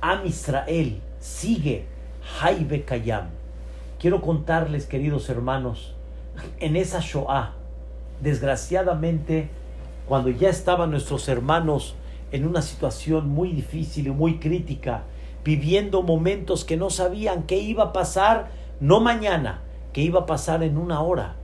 [0.00, 1.86] Am Israel sigue.
[2.40, 3.30] Haibe Kayam.
[3.98, 5.94] Quiero contarles, queridos hermanos,
[6.60, 7.54] en esa Shoah,
[8.20, 9.50] desgraciadamente,
[10.08, 11.94] cuando ya estaban nuestros hermanos
[12.32, 15.04] en una situación muy difícil y muy crítica,
[15.44, 20.62] viviendo momentos que no sabían qué iba a pasar, no mañana, que iba a pasar
[20.62, 21.36] en una hora,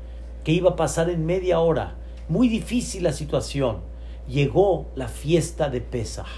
[0.44, 1.94] que iba a pasar en media hora.
[2.28, 3.78] Muy difícil la situación.
[4.26, 6.28] Llegó la fiesta de Pesaj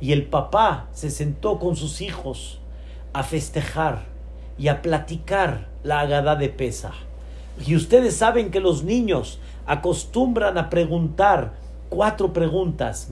[0.00, 2.60] y el papá se sentó con sus hijos
[3.12, 4.06] a festejar
[4.58, 6.94] y a platicar la agada de Pesaj.
[7.64, 11.52] Y ustedes saben que los niños acostumbran a preguntar
[11.90, 13.08] cuatro preguntas.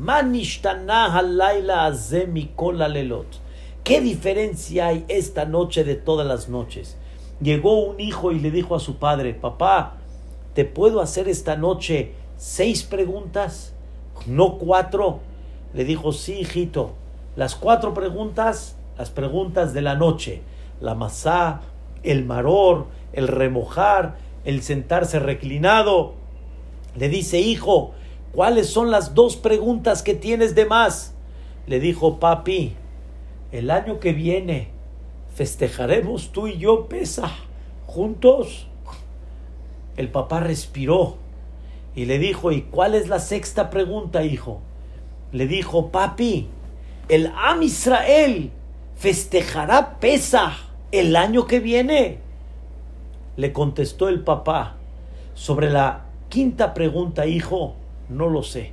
[3.85, 6.97] ¿Qué diferencia hay esta noche de todas las noches?
[7.41, 9.99] Llegó un hijo y le dijo a su padre, papá,
[10.55, 13.75] ¿te puedo hacer esta noche seis preguntas?
[14.27, 15.21] No cuatro.
[15.75, 16.95] Le dijo, sí, hijito.
[17.37, 20.41] Las cuatro preguntas, las preguntas de la noche.
[20.81, 21.61] La masá,
[22.03, 24.17] el maror, el remojar,
[24.47, 26.15] el sentarse reclinado.
[26.97, 27.93] Le dice, hijo,
[28.33, 31.15] ¿cuáles son las dos preguntas que tienes de más?
[31.67, 32.75] Le dijo, papi,
[33.53, 34.71] el año que viene
[35.35, 37.31] festejaremos tú y yo pesa
[37.87, 38.67] juntos.
[39.97, 41.17] El papá respiró
[41.95, 44.61] y le dijo, ¿y cuál es la sexta pregunta, hijo?
[45.33, 46.49] Le dijo, papi,
[47.09, 48.51] el Am Israel
[48.97, 50.57] festejará pesa
[50.93, 52.19] el año que viene.
[53.37, 54.77] Le contestó el papá,
[55.35, 56.06] sobre la
[56.37, 57.77] quinta pregunta, hijo,
[58.11, 58.73] no lo sé.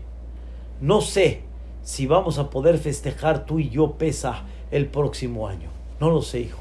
[0.81, 1.43] No sé
[1.81, 5.69] si vamos a poder festejar tú y yo pesa el próximo año.
[6.01, 6.59] No lo sé, hijo.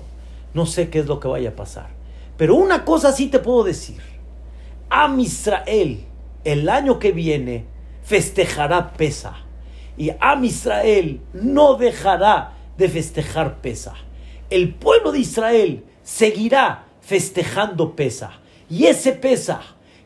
[0.55, 1.89] No sé qué es lo que vaya a pasar.
[2.37, 4.01] Pero una cosa sí te puedo decir.
[4.91, 6.05] Am Israel
[6.45, 7.65] el año que viene
[8.05, 9.39] festejará Pesa.
[9.99, 13.95] Y Am Israel no dejará de festejar Pesa.
[14.51, 18.35] El pueblo de Israel seguirá festejando Pesa.
[18.71, 19.63] Y ese Pesa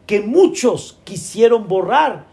[0.06, 2.26] que muchos quisieron borrar,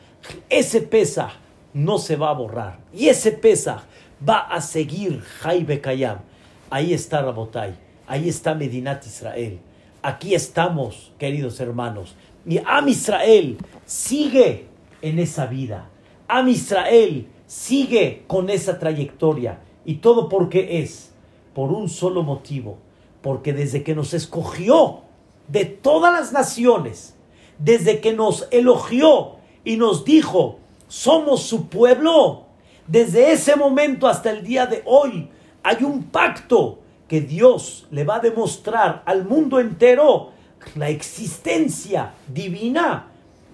[0.49, 1.33] ese Pesa
[1.73, 2.79] no se va a borrar.
[2.93, 3.85] Y ese Pesa
[4.27, 6.19] va a seguir Jaibe Kayam.
[6.69, 7.75] Ahí está Rabotai.
[8.07, 9.59] Ahí está Medinat Israel.
[10.01, 12.15] Aquí estamos, queridos hermanos.
[12.45, 14.67] Y Am Israel sigue
[15.01, 15.89] en esa vida.
[16.27, 19.59] Am Israel sigue con esa trayectoria.
[19.85, 21.11] Y todo porque es
[21.53, 22.77] por un solo motivo.
[23.21, 25.01] Porque desde que nos escogió
[25.47, 27.12] de todas las naciones,
[27.57, 32.45] desde que nos elogió y nos dijo, somos su pueblo,
[32.87, 35.29] desde ese momento hasta el día de hoy
[35.63, 40.31] hay un pacto que Dios le va a demostrar al mundo entero
[40.75, 43.07] la existencia divina,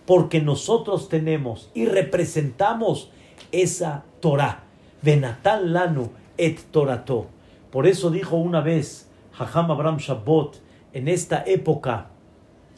[0.05, 3.11] porque nosotros tenemos y representamos
[3.51, 4.63] esa Torah.
[5.01, 7.27] Venatan lanu et Torato.
[7.71, 10.55] Por eso dijo una vez Jajam Abraham Shabbat,
[10.93, 12.09] en esta época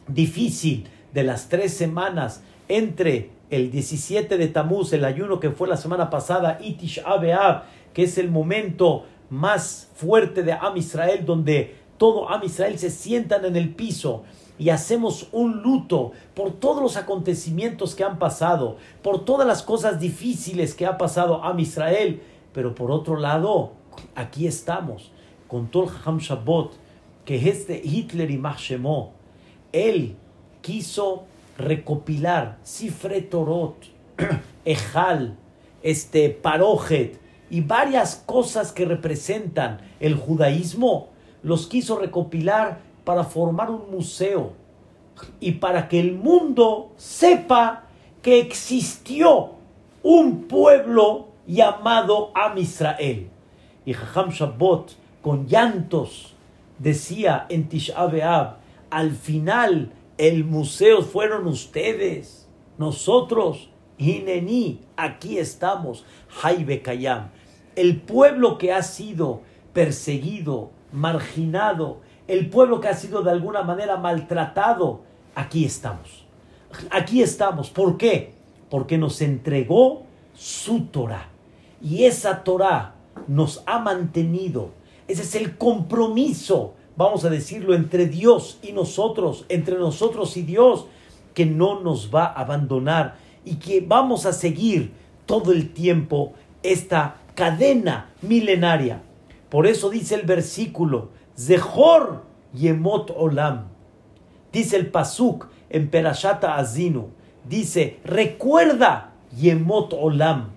[0.07, 5.77] difícil de las tres semanas entre el 17 de Tamuz, el ayuno que fue la
[5.77, 12.29] semana pasada, Itish Abeab, que es el momento más fuerte de Am Israel, donde todo
[12.29, 14.23] Am Israel se sientan en el piso
[14.57, 19.99] y hacemos un luto por todos los acontecimientos que han pasado, por todas las cosas
[19.99, 22.21] difíciles que ha pasado Am Israel,
[22.53, 23.73] pero por otro lado,
[24.15, 25.11] aquí estamos
[25.47, 26.71] con todo el Ham Shabbat,
[27.25, 29.13] que es de Hitler y Machemó.
[29.73, 30.15] Él
[30.61, 31.23] quiso
[31.57, 33.75] recopilar Sifre Torot,
[34.65, 35.37] Ejal,
[35.83, 37.19] este, Parojet
[37.49, 41.09] y varias cosas que representan el judaísmo,
[41.43, 44.53] los quiso recopilar para formar un museo
[45.39, 47.83] y para que el mundo sepa
[48.21, 49.51] que existió
[50.03, 53.29] un pueblo llamado Am Israel.
[53.85, 56.33] Y Jajam Shabbat, con llantos,
[56.79, 58.57] decía en Tisha B'Av,
[58.89, 67.31] al final el museo fueron ustedes, nosotros, Hineni, aquí estamos, Jaibe Kayam.
[67.75, 69.41] El pueblo que ha sido
[69.73, 75.01] perseguido, marginado, el pueblo que ha sido de alguna manera maltratado,
[75.33, 76.27] aquí estamos.
[76.91, 77.71] Aquí estamos.
[77.71, 78.35] ¿Por qué?
[78.69, 80.03] Porque nos entregó
[80.35, 81.29] su Torah.
[81.81, 82.93] Y esa Torah
[83.27, 84.69] nos ha mantenido.
[85.07, 90.85] Ese es el compromiso vamos a decirlo, entre Dios y nosotros, entre nosotros y Dios,
[91.33, 94.91] que no nos va a abandonar y que vamos a seguir
[95.25, 99.01] todo el tiempo esta cadena milenaria.
[99.49, 102.23] Por eso dice el versículo, Zehor
[102.53, 103.67] Yemot Olam.
[104.51, 107.09] Dice el Pasuk en Perashata Azinu.
[107.47, 110.49] Dice, recuerda Yemot Olam.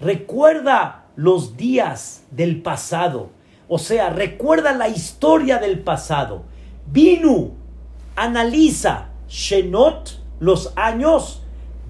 [0.00, 3.30] Recuerda los días del pasado
[3.74, 6.42] o sea, recuerda la historia del pasado.
[6.88, 7.54] Vinu,
[8.14, 11.40] analiza, Shenot, los años,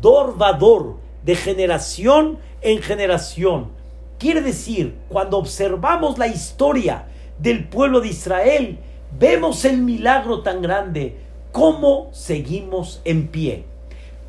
[0.00, 3.72] Dor Vador, de generación en generación.
[4.20, 7.06] Quiere decir, cuando observamos la historia
[7.40, 8.78] del pueblo de Israel,
[9.18, 11.18] vemos el milagro tan grande,
[11.50, 13.64] cómo seguimos en pie,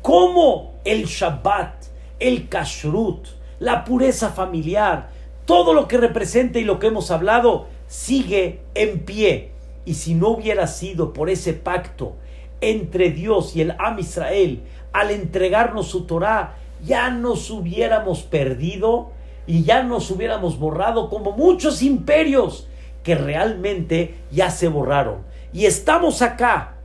[0.02, 1.84] cómo el Shabbat,
[2.18, 3.28] el Kashrut,
[3.60, 5.13] la pureza familiar,
[5.46, 9.50] todo lo que representa y lo que hemos hablado sigue en pie.
[9.84, 12.16] Y si no hubiera sido por ese pacto
[12.60, 19.10] entre Dios y el Am Israel al entregarnos su Torah, ya nos hubiéramos perdido
[19.46, 22.66] y ya nos hubiéramos borrado como muchos imperios
[23.02, 25.18] que realmente ya se borraron.
[25.52, 26.76] Y estamos acá.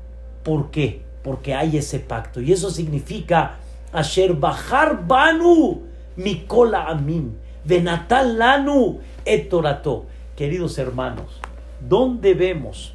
[0.44, 1.02] ¿Por qué?
[1.24, 2.42] Porque hay ese pacto.
[2.42, 3.58] Y eso significa
[3.94, 5.84] Asher Bahar Banu
[6.18, 10.06] Mikola Amin de Natal Lanu etorato.
[10.36, 11.40] Queridos hermanos,
[11.88, 12.94] ¿dónde vemos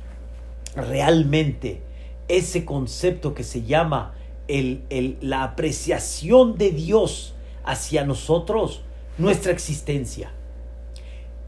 [0.75, 1.83] realmente
[2.29, 4.15] ese concepto que se llama
[4.49, 8.83] el, la apreciación de Dios hacia nosotros,
[9.19, 10.31] nuestra existencia?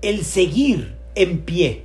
[0.03, 1.85] El seguir en pie,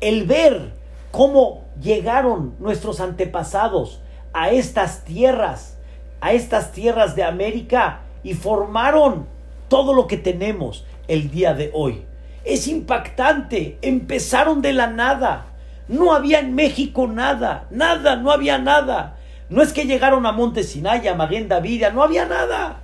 [0.00, 0.72] el ver
[1.10, 4.00] cómo llegaron nuestros antepasados
[4.32, 5.76] a estas tierras,
[6.20, 9.26] a estas tierras de América y formaron
[9.70, 12.04] todo lo que tenemos el día de hoy.
[12.44, 13.78] Es impactante.
[13.80, 15.46] Empezaron de la nada.
[15.88, 19.16] No había en México nada, nada, no había nada.
[19.48, 21.48] No es que llegaron a Monte Sinai, a Maguen
[21.94, 22.80] no había nada.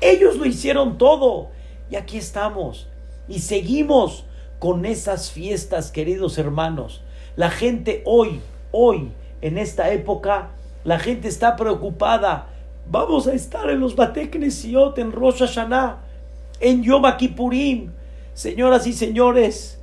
[0.00, 1.48] Ellos lo hicieron todo.
[1.90, 2.88] Y aquí estamos.
[3.28, 4.24] Y seguimos
[4.58, 7.02] con esas fiestas, queridos hermanos.
[7.34, 8.40] La gente hoy,
[8.72, 9.10] hoy,
[9.42, 10.50] en esta época,
[10.84, 12.48] la gente está preocupada.
[12.88, 15.42] Vamos a estar en los Bateknesiot, en Rosh
[16.60, 17.92] en Yom Kippurim.
[18.34, 19.80] Señoras y señores,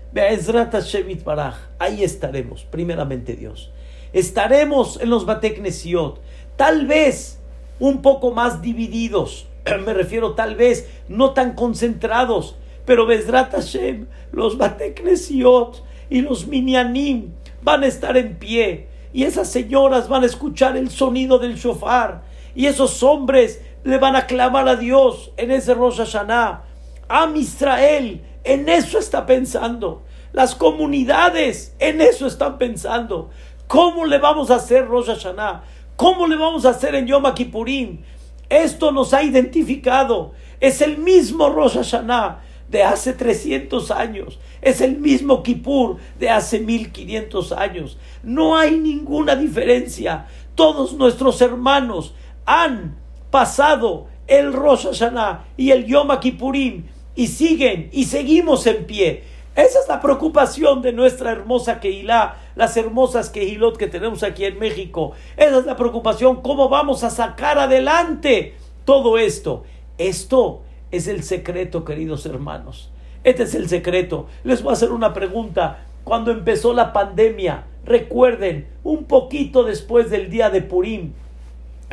[1.79, 3.71] ahí estaremos, primeramente Dios.
[4.13, 6.21] Estaremos en los Bateknesiot,
[6.55, 7.39] tal vez
[7.79, 9.47] un poco más divididos,
[9.85, 12.55] me refiero tal vez no tan concentrados,
[12.85, 17.31] pero Bezrat Hashem, los Bateknesiot y los Minyanim
[17.63, 22.23] van a estar en pie, y esas señoras van a escuchar el sonido del shofar,
[22.55, 26.63] y esos hombres le van a clamar a Dios en ese Rosh Hashanah.
[27.09, 30.03] Am Israel en eso está pensando.
[30.31, 33.29] Las comunidades en eso están pensando.
[33.67, 35.63] ¿Cómo le vamos a hacer Rosh Hashanah?
[35.95, 38.03] ¿Cómo le vamos a hacer en Yom Kippurim?
[38.49, 40.33] Esto nos ha identificado.
[40.59, 44.39] Es el mismo Rosh Hashanah de hace 300 años.
[44.61, 47.97] Es el mismo Kippur de hace 1500 años.
[48.23, 50.25] No hay ninguna diferencia.
[50.55, 52.15] Todos nuestros hermanos
[52.45, 53.02] han
[53.33, 56.83] pasado el Rosh Hashanah y el Yom Kippurim
[57.15, 59.23] y siguen y seguimos en pie.
[59.55, 64.59] Esa es la preocupación de nuestra hermosa Kehilá, las hermosas Kehilot que tenemos aquí en
[64.59, 65.13] México.
[65.35, 68.53] Esa es la preocupación, cómo vamos a sacar adelante
[68.85, 69.63] todo esto.
[69.97, 70.61] Esto
[70.91, 72.91] es el secreto, queridos hermanos.
[73.23, 74.27] Este es el secreto.
[74.43, 75.87] Les voy a hacer una pregunta.
[76.03, 81.13] Cuando empezó la pandemia, recuerden, un poquito después del día de Purim,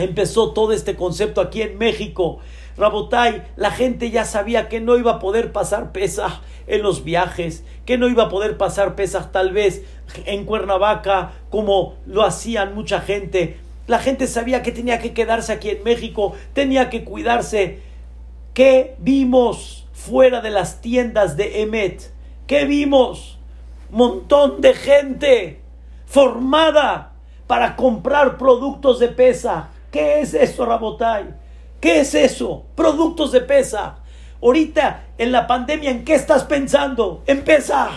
[0.03, 2.38] empezó todo este concepto aquí en México.
[2.76, 7.64] Rabotai, la gente ya sabía que no iba a poder pasar Pesaj en los viajes,
[7.84, 9.84] que no iba a poder pasar Pesaj tal vez
[10.24, 13.59] en Cuernavaca como lo hacían mucha gente.
[13.86, 17.80] La gente sabía que tenía que quedarse aquí en México, tenía que cuidarse.
[18.55, 22.12] ¿Qué vimos fuera de las tiendas de Emet?
[22.46, 23.38] ¿Qué vimos?
[23.90, 25.61] Montón de gente
[26.07, 27.12] formada
[27.46, 29.70] para comprar productos de pesa.
[29.91, 31.34] ¿Qué es eso, Rabotai?
[31.80, 32.66] ¿Qué es eso?
[32.74, 33.99] Productos de pesa.
[34.43, 37.22] Ahorita, en la pandemia, ¿en qué estás pensando?
[37.26, 37.88] En pesa.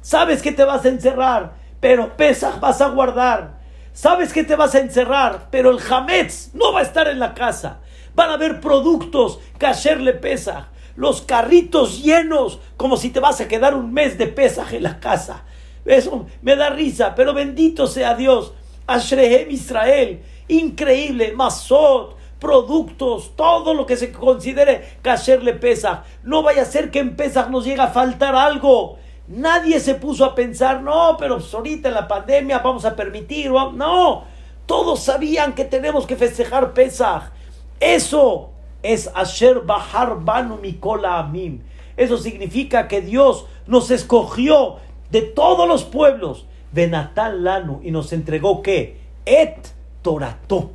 [0.00, 3.58] Sabes que te vas a encerrar, pero pesa vas a guardar.
[3.92, 7.34] Sabes que te vas a encerrar, pero el Hametz no va a estar en la
[7.34, 7.80] casa.
[8.14, 10.68] Van a haber productos que ayer le pesa.
[10.96, 15.00] Los carritos llenos, como si te vas a quedar un mes de pesaje en la
[15.00, 15.44] casa.
[15.84, 18.52] Eso me da risa, pero bendito sea Dios.
[18.86, 26.04] Ashrehem Israel, increíble, Masot, productos, todo lo que se considere que le pesa.
[26.22, 28.98] No vaya a ser que en Pesach nos llegue a faltar algo.
[29.28, 33.50] Nadie se puso a pensar, no, pero pues ahorita en la pandemia vamos a permitir.
[33.50, 34.24] No,
[34.66, 37.32] todos sabían que tenemos que festejar Pesach.
[37.80, 38.50] Eso
[38.82, 41.62] es Asher Bahar Banu Mikola Amim.
[41.96, 44.76] Eso significa que Dios nos escogió
[45.10, 49.75] de todos los pueblos de Natal Lanu y nos entregó que Et
[50.06, 50.70] Torato.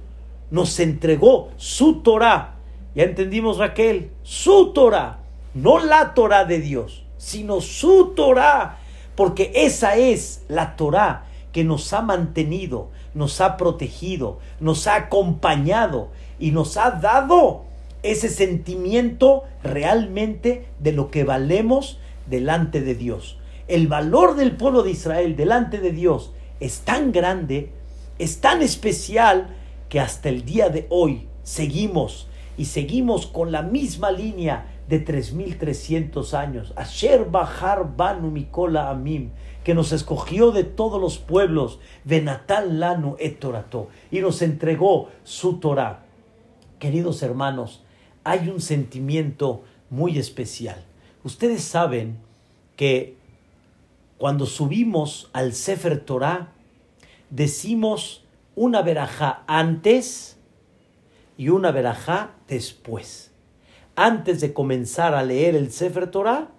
[0.49, 2.55] Nos entregó su Torah.
[2.93, 5.19] Ya entendimos Raquel, su Torah,
[5.53, 8.79] no la Torah de Dios, sino su Torah,
[9.15, 16.09] porque esa es la Torah que nos ha mantenido, nos ha protegido, nos ha acompañado
[16.37, 17.63] y nos ha dado
[18.03, 23.37] ese sentimiento realmente de lo que valemos delante de Dios.
[23.69, 27.71] El valor del pueblo de Israel delante de Dios es tan grande,
[28.21, 29.55] es tan especial,
[29.89, 36.35] que hasta el día de hoy seguimos y seguimos con la misma línea de 3300
[36.35, 36.71] años.
[36.75, 39.31] Asher Bahar Banu Mikola Amim,
[39.63, 46.03] que nos escogió de todos los pueblos, Benatal Lanu Etorato, y nos entregó su Torah.
[46.77, 47.83] Queridos hermanos,
[48.23, 50.83] hay un sentimiento muy especial.
[51.23, 52.19] Ustedes saben
[52.75, 53.17] que
[54.19, 56.53] cuando subimos al Sefer Torah,
[57.31, 58.23] decimos
[58.53, 60.37] una verajá antes
[61.37, 63.31] y una verajá después.
[63.95, 66.49] Antes de comenzar a leer el Sefer Torah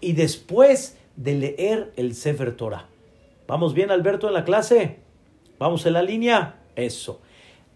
[0.00, 2.86] y después de leer el Sefer Torah.
[3.48, 5.00] ¿Vamos bien, Alberto, en la clase?
[5.58, 6.60] ¿Vamos en la línea?
[6.76, 7.20] Eso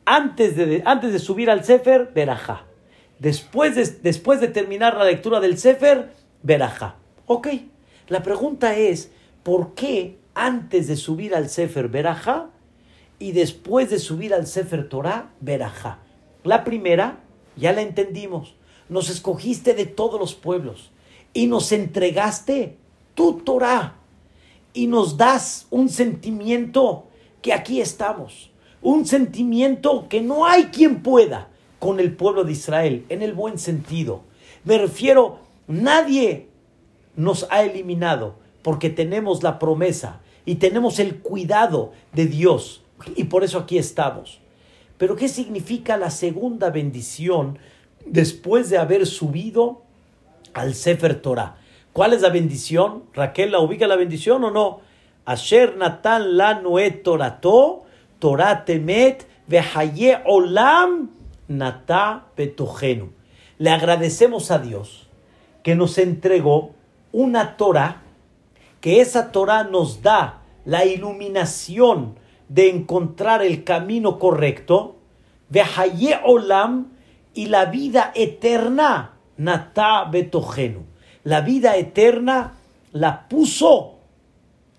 [0.09, 2.65] antes de, antes de subir al Sefer, verajá.
[3.19, 6.13] Después de, después de terminar la lectura del Sefer,
[6.43, 6.97] verajá.
[7.27, 7.49] Ok,
[8.09, 9.13] la pregunta es,
[9.43, 10.17] ¿por qué
[10.47, 12.51] antes de subir al Sefer, verajá?
[13.19, 15.99] Y después de subir al Sefer Torah, verajá.
[16.45, 17.21] La primera,
[17.57, 18.55] ya la entendimos.
[18.89, 20.91] Nos escogiste de todos los pueblos
[21.35, 22.77] y nos entregaste
[23.15, 23.97] tu Torah
[24.73, 27.07] y nos das un sentimiento
[27.43, 33.05] que aquí estamos un sentimiento que no hay quien pueda con el pueblo de Israel,
[33.09, 34.23] en el buen sentido.
[34.65, 36.49] Me refiero, nadie
[37.17, 42.81] nos ha eliminado porque tenemos la promesa y tenemos el cuidado de Dios
[43.17, 44.41] y por eso aquí estamos.
[44.97, 47.59] Pero ¿qué significa la segunda bendición
[48.07, 49.83] después de haber subido
[50.55, 51.59] al Sefer Torah?
[51.93, 53.03] ¿Cuál es la bendición?
[53.13, 54.81] Raquel, ¿la ubica la bendición o no?
[55.27, 56.63] Asher Natan la
[57.05, 57.83] Torato
[58.19, 61.11] Torah Temet Vehaye Olam
[61.49, 63.11] Nata Petogenu.
[63.59, 65.09] Le agradecemos a Dios
[65.63, 66.71] que nos entregó
[67.13, 68.01] una Torah,
[68.81, 72.17] que esa Torah nos da la iluminación
[72.49, 74.97] de encontrar el camino correcto,
[75.49, 76.93] Vehaye Olam
[77.35, 80.83] y la vida eterna, Nata Betogenu.
[81.25, 82.55] La vida eterna
[82.93, 83.95] la puso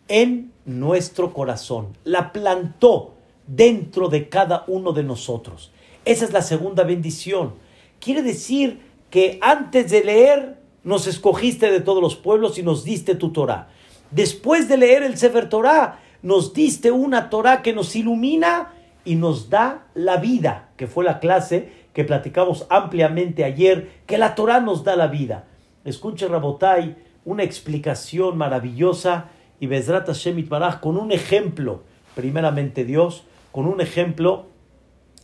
[0.07, 3.13] en nuestro corazón, la plantó
[3.47, 5.71] dentro de cada uno de nosotros.
[6.05, 7.53] Esa es la segunda bendición.
[7.99, 13.15] Quiere decir que antes de leer nos escogiste de todos los pueblos y nos diste
[13.15, 13.69] tu Torah.
[14.11, 18.73] Después de leer el Sefer Torah, nos diste una Torah que nos ilumina
[19.05, 24.35] y nos da la vida, que fue la clase que platicamos ampliamente ayer, que la
[24.35, 25.45] Torah nos da la vida.
[25.85, 26.95] Escuche Rabotai,
[27.25, 29.25] una explicación maravillosa
[29.59, 30.47] y Bezrat Hashem
[30.81, 31.83] con un ejemplo.
[32.15, 34.47] Primeramente Dios, con un ejemplo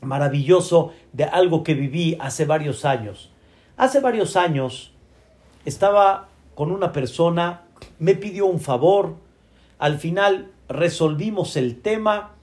[0.02, 3.32] maravilloso de algo que viví hace varios años.
[3.78, 4.94] Hace varios años
[5.66, 7.65] estaba con una persona,
[8.00, 9.16] me pidió un favor,
[9.80, 12.36] al final resolvimos el tema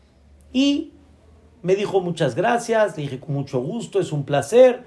[0.53, 0.93] y
[1.63, 4.85] me dijo muchas gracias, le dije con mucho gusto, es un placer.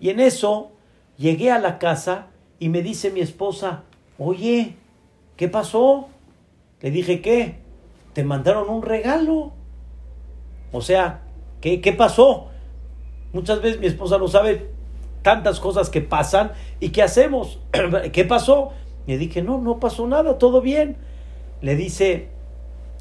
[0.00, 0.72] Y en eso
[1.16, 3.82] llegué a la casa y me dice mi esposa,
[4.18, 4.76] oye,
[5.36, 6.08] ¿qué pasó?
[6.80, 7.56] Le dije, ¿qué?
[8.12, 9.52] Te mandaron un regalo.
[10.72, 11.22] O sea,
[11.60, 12.48] ¿qué, qué pasó?
[13.32, 14.70] Muchas veces mi esposa no sabe
[15.22, 17.58] tantas cosas que pasan y qué hacemos.
[18.12, 18.72] ¿Qué pasó?
[19.06, 20.96] Le dije, no, no pasó nada, todo bien.
[21.60, 22.28] Le dice,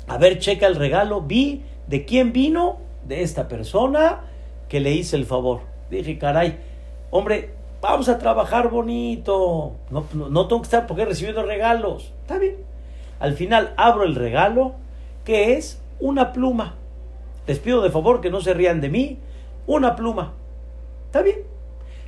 [0.07, 2.77] a ver, checa el regalo, vi de quién vino,
[3.07, 4.21] de esta persona
[4.69, 5.61] que le hice el favor.
[5.89, 6.57] Dije, caray,
[7.11, 7.51] hombre,
[7.81, 9.73] vamos a trabajar bonito.
[9.89, 12.13] No, no, tengo que estar porque he recibido regalos.
[12.21, 12.57] Está bien.
[13.19, 14.73] Al final abro el regalo,
[15.23, 16.75] que es una pluma.
[17.45, 19.19] Les pido de favor que no se rían de mí.
[19.67, 20.33] Una pluma.
[21.05, 21.39] Está bien.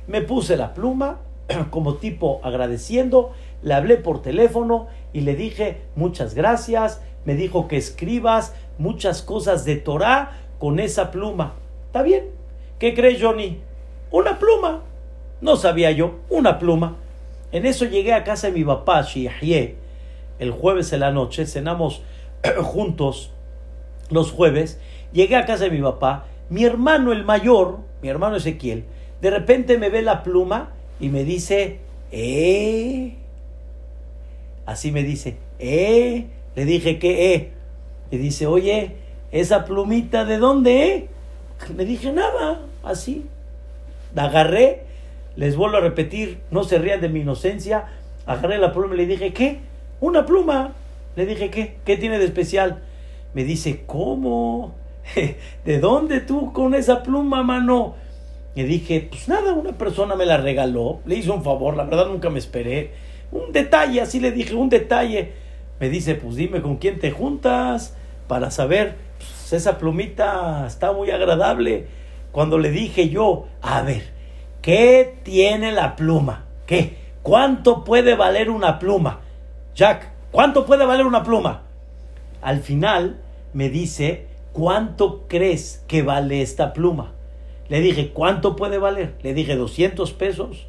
[0.06, 1.18] Me puse la pluma
[1.70, 3.32] como tipo agradeciendo.
[3.62, 7.02] Le hablé por teléfono y le dije muchas gracias.
[7.24, 11.54] Me dijo que escribas muchas cosas de Torah con esa pluma.
[11.86, 12.30] ¿Está bien?
[12.78, 13.60] ¿Qué crees, Johnny?
[14.10, 14.82] Una pluma.
[15.40, 16.96] No sabía yo, una pluma.
[17.52, 19.76] En eso llegué a casa de mi papá, Shiahye,
[20.38, 22.02] el jueves en la noche, cenamos
[22.62, 23.32] juntos
[24.10, 24.80] los jueves.
[25.12, 28.84] Llegué a casa de mi papá, mi hermano el mayor, mi hermano Ezequiel,
[29.20, 31.80] de repente me ve la pluma y me dice,
[32.10, 33.16] ¡eh!
[34.66, 36.26] Así me dice, ¡eh!
[36.56, 37.50] Le dije, ¿qué, eh?
[38.10, 38.96] Le dice, oye,
[39.30, 41.08] esa plumita de dónde, eh?
[41.76, 43.26] Le dije nada, así.
[44.14, 44.82] La agarré,
[45.36, 47.86] les vuelvo a repetir, no se rían de mi inocencia.
[48.26, 49.60] Agarré la pluma y le dije, ¿qué?
[50.00, 50.72] Una pluma.
[51.14, 51.76] Le dije, ¿qué?
[51.84, 52.82] ¿Qué tiene de especial?
[53.34, 54.74] Me dice, ¿cómo?
[55.64, 57.94] ¿De dónde tú con esa pluma, mano?
[58.56, 62.08] Le dije, pues nada, una persona me la regaló, le hizo un favor, la verdad
[62.08, 62.92] nunca me esperé.
[63.32, 65.32] Un detalle, así le dije, un detalle.
[65.80, 67.96] Me dice, pues dime con quién te juntas
[68.28, 71.86] para saber pues, esa plumita está muy agradable.
[72.32, 74.10] Cuando le dije yo, a ver,
[74.62, 76.44] ¿qué tiene la pluma?
[76.66, 76.96] ¿Qué?
[77.22, 79.20] ¿Cuánto puede valer una pluma?
[79.74, 81.62] Jack, ¿cuánto puede valer una pluma?
[82.42, 83.20] Al final
[83.52, 87.12] me dice, ¿cuánto crees que vale esta pluma?
[87.68, 89.14] Le dije, ¿cuánto puede valer?
[89.22, 90.68] Le dije, 200 pesos,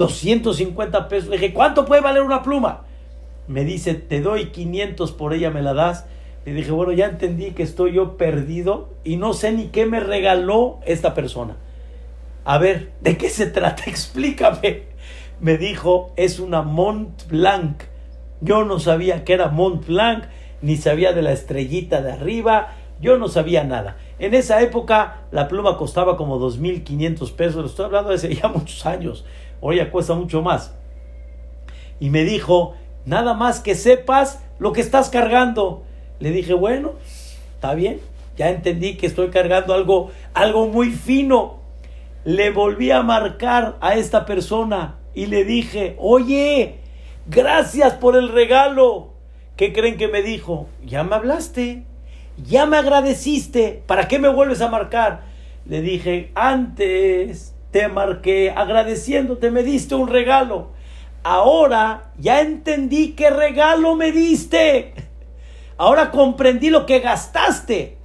[0.00, 1.28] 250 pesos.
[1.28, 2.84] Le dije, ¿cuánto puede valer una pluma?
[3.46, 6.06] Me dice, te doy 500 por ella, me la das.
[6.46, 10.00] Le dije, bueno, ya entendí que estoy yo perdido y no sé ni qué me
[10.00, 11.56] regaló esta persona.
[12.44, 13.84] A ver, ¿de qué se trata?
[13.86, 14.84] Explícame.
[15.38, 17.82] Me dijo, es una Mont Blanc.
[18.40, 20.24] Yo no sabía que era Mont Blanc,
[20.62, 23.98] ni sabía de la estrellita de arriba, yo no sabía nada.
[24.18, 28.48] En esa época la pluma costaba como 2.500 pesos, lo estoy hablando de hace ya
[28.48, 29.26] muchos años,
[29.60, 30.74] hoy cuesta mucho más.
[31.98, 35.82] Y me dijo, nada más que sepas lo que estás cargando.
[36.18, 36.92] Le dije, bueno,
[37.54, 38.00] está bien,
[38.36, 41.60] ya entendí que estoy cargando algo, algo muy fino.
[42.24, 46.80] Le volví a marcar a esta persona y le dije, oye,
[47.26, 49.10] gracias por el regalo.
[49.56, 50.68] ¿Qué creen que me dijo?
[50.84, 51.84] Ya me hablaste,
[52.46, 55.22] ya me agradeciste, ¿para qué me vuelves a marcar?
[55.66, 60.70] Le dije, antes te marqué agradeciéndote, me diste un regalo.
[61.22, 64.94] Ahora ya entendí qué regalo me diste.
[65.76, 67.96] Ahora comprendí lo que gastaste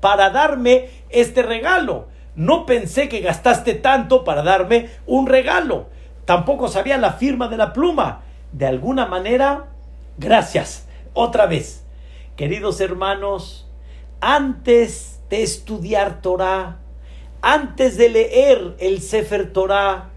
[0.00, 2.08] para darme este regalo.
[2.34, 5.88] No pensé que gastaste tanto para darme un regalo.
[6.24, 8.22] Tampoco sabía la firma de la pluma.
[8.52, 9.66] De alguna manera,
[10.18, 10.86] gracias.
[11.14, 11.84] Otra vez.
[12.36, 13.66] Queridos hermanos,
[14.20, 16.78] antes de estudiar Torah,
[17.42, 20.10] antes de leer el Sefer Torah,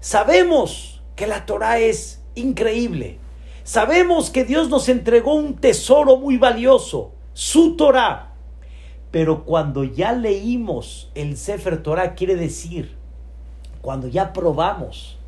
[0.00, 3.18] sabemos que la Torah es increíble.
[3.64, 8.32] Sabemos que Dios nos entregó un tesoro muy valioso, su Torah.
[9.10, 12.96] Pero cuando ya leímos el Sefer Torah, quiere decir,
[13.80, 15.18] cuando ya probamos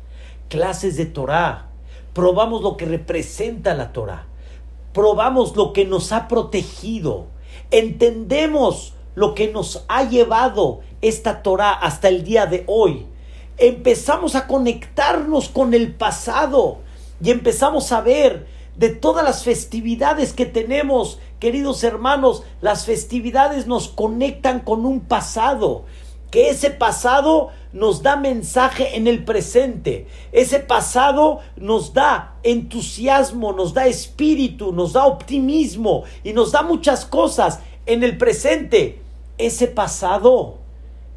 [0.49, 1.67] clases de Torah,
[2.13, 4.25] probamos lo que representa la Torah,
[4.93, 7.27] probamos lo que nos ha protegido,
[7.71, 13.05] entendemos lo que nos ha llevado esta Torah hasta el día de hoy,
[13.57, 16.79] empezamos a conectarnos con el pasado,
[17.23, 23.87] y empezamos a ver de todas las festividades que tenemos, queridos hermanos, las festividades nos
[23.87, 25.85] conectan con un pasado,
[26.29, 33.73] que ese pasado nos da mensaje en el presente, ese pasado nos da entusiasmo, nos
[33.73, 39.04] da espíritu, nos da optimismo y nos da muchas cosas en el presente.
[39.37, 40.59] Ese pasado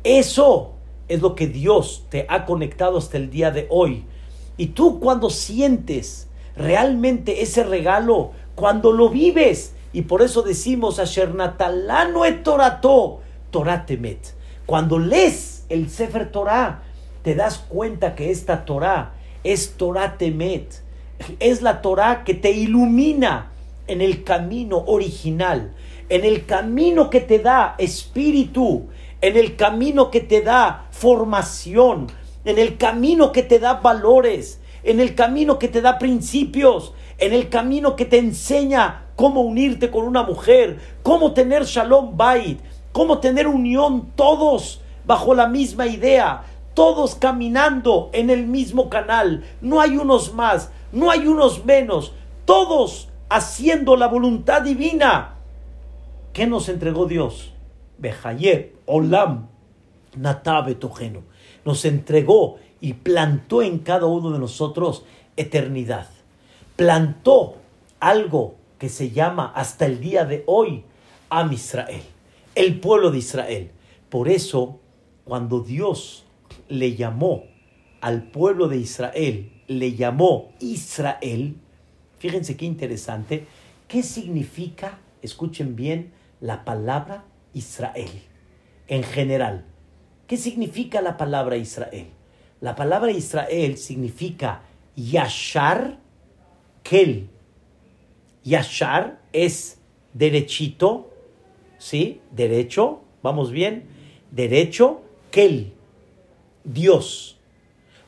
[0.04, 0.72] Eso
[1.08, 4.04] es lo que Dios te ha conectado hasta el día de hoy.
[4.56, 11.34] Y tú cuando sientes realmente ese regalo, cuando lo vives, y por eso decimos, Asher
[11.34, 14.34] Natalano et Torato, Toratemet.
[14.66, 16.82] Cuando lees el Sefer Torah,
[17.22, 19.14] te das cuenta que esta Torah
[19.44, 20.82] es Toratemet.
[21.40, 23.50] Es la Torah que te ilumina
[23.86, 25.72] en el camino original,
[26.08, 28.88] en el camino que te da espíritu,
[29.20, 32.06] en el camino que te da formación,
[32.44, 37.32] en el camino que te da valores, en el camino que te da principios, en
[37.32, 42.60] el camino que te enseña cómo unirte con una mujer, cómo tener shalom bait,
[42.92, 46.44] cómo tener unión todos bajo la misma idea,
[46.74, 49.44] todos caminando en el mismo canal.
[49.60, 52.12] No hay unos más, no hay unos menos,
[52.44, 55.37] todos haciendo la voluntad divina.
[56.38, 57.52] ¿Qué nos entregó Dios?
[57.98, 59.48] Behayeb, Olam,
[60.16, 61.24] Natabe Tojeno.
[61.64, 65.02] Nos entregó y plantó en cada uno de nosotros
[65.36, 66.08] eternidad.
[66.76, 67.56] Plantó
[67.98, 70.84] algo que se llama hasta el día de hoy
[71.28, 72.02] Am Israel,
[72.54, 73.72] el pueblo de Israel.
[74.08, 74.78] Por eso,
[75.24, 76.24] cuando Dios
[76.68, 77.46] le llamó
[78.00, 81.56] al pueblo de Israel, le llamó Israel,
[82.20, 83.48] fíjense qué interesante,
[83.88, 87.24] ¿qué significa, escuchen bien, la palabra
[87.54, 88.10] Israel
[88.86, 89.64] en general?
[90.26, 92.08] ¿Qué significa la palabra Israel?
[92.60, 94.62] La palabra Israel significa
[94.96, 95.98] Yashar
[96.82, 97.28] Kel,
[98.44, 99.78] Yashar es
[100.14, 101.10] derechito,
[101.78, 102.20] ¿sí?
[102.30, 103.84] Derecho, vamos bien.
[104.30, 105.72] Derecho, Kel,
[106.64, 107.38] Dios.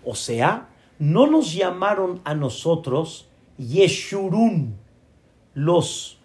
[0.04, 0.68] O sea,
[0.98, 3.28] no nos llamaron a nosotros
[3.58, 4.78] Yeshurun,
[5.54, 6.18] los,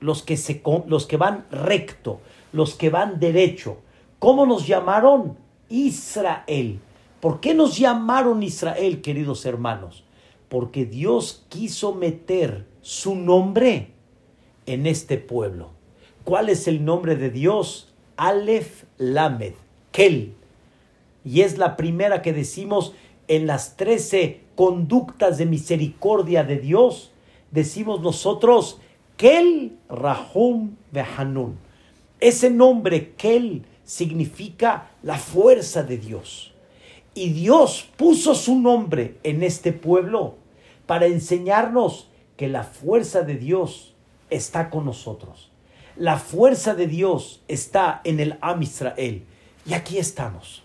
[0.00, 2.20] los, que se, los que van recto,
[2.52, 3.78] los que van derecho.
[4.18, 5.36] ¿Cómo nos llamaron?
[5.68, 6.80] Israel.
[7.20, 10.04] ¿Por qué nos llamaron Israel, queridos hermanos?
[10.48, 13.92] Porque Dios quiso meter su nombre
[14.66, 15.70] en este pueblo.
[16.24, 17.92] ¿Cuál es el nombre de Dios?
[18.16, 19.54] Aleph Lamed,
[19.92, 20.34] Kel.
[21.24, 22.94] Y es la primera que decimos
[23.28, 27.12] en las trece conductas de misericordia de Dios.
[27.50, 28.80] Decimos nosotros,
[29.20, 31.58] Kel Rahum Behanun.
[32.20, 36.54] Ese nombre, Kel, significa la fuerza de Dios.
[37.12, 40.36] Y Dios puso su nombre en este pueblo
[40.86, 42.08] para enseñarnos
[42.38, 43.94] que la fuerza de Dios
[44.30, 45.50] está con nosotros.
[45.96, 49.26] La fuerza de Dios está en el Am Israel.
[49.66, 50.62] Y aquí estamos.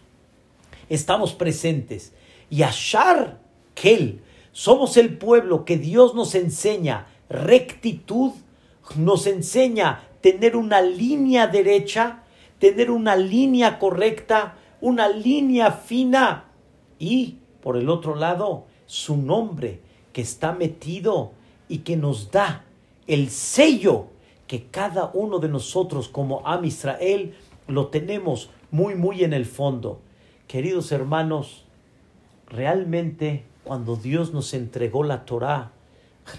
[0.87, 2.13] Estamos presentes.
[2.49, 3.37] Y Ashar
[3.73, 4.21] Kel,
[4.53, 8.31] somos el pueblo que Dios nos enseña rectitud,
[8.95, 12.23] nos enseña tener una línea derecha,
[12.59, 16.45] tener una línea correcta, una línea fina.
[16.99, 19.81] Y, por el otro lado, su nombre
[20.13, 21.31] que está metido
[21.67, 22.63] y que nos da
[23.07, 24.07] el sello
[24.47, 27.33] que cada uno de nosotros como Am Israel
[27.67, 29.99] lo tenemos muy, muy en el fondo.
[30.47, 31.65] Queridos hermanos,
[32.47, 35.71] realmente cuando Dios nos entregó la Torá,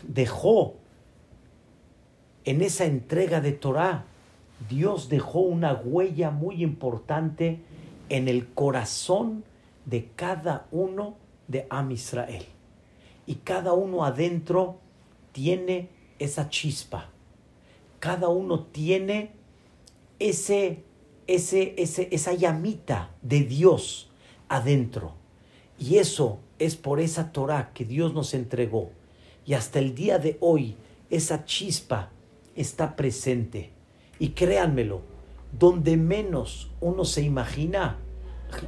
[0.06, 0.74] dejó
[2.46, 4.04] en esa entrega de Torá,
[4.70, 7.60] Dios dejó una huella muy importante
[8.08, 9.44] en el corazón
[9.84, 11.16] de cada uno
[11.48, 12.46] de Am Israel.
[13.26, 14.78] Y cada uno adentro
[15.32, 15.88] tiene
[16.20, 17.10] esa chispa.
[17.98, 19.32] Cada uno tiene
[20.20, 20.84] ese,
[21.26, 24.08] ese, ese, esa llamita de Dios
[24.48, 25.14] adentro.
[25.80, 28.90] Y eso es por esa Torah que Dios nos entregó.
[29.44, 30.76] Y hasta el día de hoy
[31.10, 32.10] esa chispa
[32.56, 33.70] está presente.
[34.18, 35.02] Y créanmelo,
[35.58, 37.98] donde menos uno se imagina,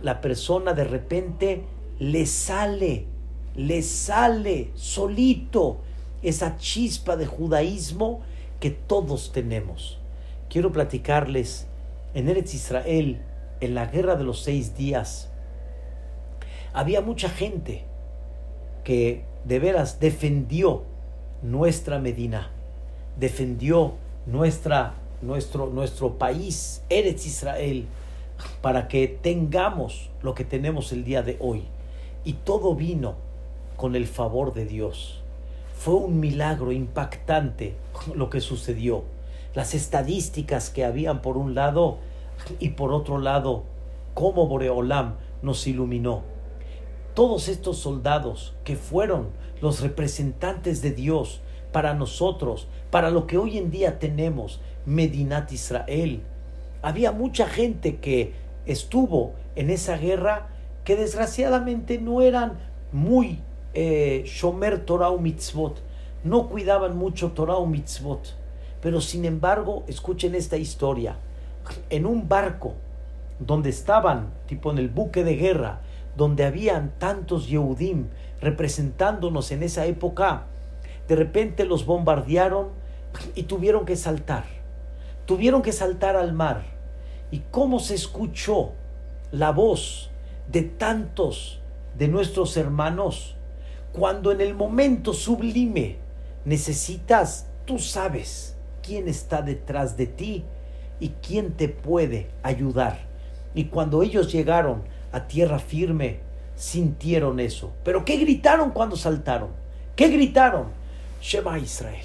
[0.03, 1.65] la persona de repente
[1.99, 3.07] le sale,
[3.55, 5.79] le sale solito
[6.23, 8.21] esa chispa de judaísmo
[8.61, 9.99] que todos tenemos.
[10.49, 11.67] Quiero platicarles
[12.15, 13.23] en Eretz Israel,
[13.61, 15.31] en la guerra de los seis días,
[16.73, 17.85] había mucha gente
[18.85, 20.85] que de veras defendió
[21.43, 22.51] nuestra Medina,
[23.19, 23.95] defendió
[24.27, 27.87] nuestra, nuestro, nuestro país, Eretz Israel,
[28.61, 31.65] para que tengamos lo que tenemos el día de hoy.
[32.25, 33.17] Y todo vino
[33.77, 35.23] con el favor de Dios.
[35.75, 37.75] Fue un milagro impactante
[38.15, 39.05] lo que sucedió.
[39.55, 41.99] Las estadísticas que habían por un lado
[42.59, 43.65] y por otro lado,
[44.15, 46.23] cómo Boreolam nos iluminó.
[47.15, 49.29] Todos estos soldados que fueron
[49.61, 51.41] los representantes de Dios
[51.73, 56.23] para nosotros, para lo que hoy en día tenemos, Medinat Israel.
[56.83, 58.33] Había mucha gente que
[58.67, 60.49] estuvo en esa guerra
[60.85, 62.59] que desgraciadamente no eran
[62.93, 63.41] muy
[63.75, 65.83] eh, Shomer Torah Mitzvot,
[66.25, 68.35] no cuidaban mucho Torah Mitzvot.
[68.81, 71.17] Pero sin embargo, escuchen esta historia.
[71.91, 72.75] En un barco
[73.39, 75.81] donde estaban, tipo en el buque de guerra,
[76.17, 78.07] donde habían tantos Yehudim
[78.41, 80.47] representándonos en esa época,
[81.09, 82.69] de repente los bombardearon
[83.35, 84.45] y tuvieron que saltar.
[85.27, 86.65] Tuvieron que saltar al mar.
[87.31, 88.73] ¿Y cómo se escuchó
[89.33, 90.11] la voz
[90.51, 91.61] de tantos
[91.99, 93.37] de nuestros hermanos
[93.93, 95.97] cuando en el momento sublime
[96.45, 100.45] necesitas, tú sabes quién está detrás de ti
[101.01, 103.01] y quién te puede ayudar.
[103.55, 104.83] Y cuando ellos llegaron
[105.13, 106.21] a tierra firme,
[106.55, 107.73] sintieron eso.
[107.83, 109.51] Pero ¿qué gritaron cuando saltaron?
[109.97, 110.78] ¿Qué gritaron?
[111.21, 112.05] Shema Israel.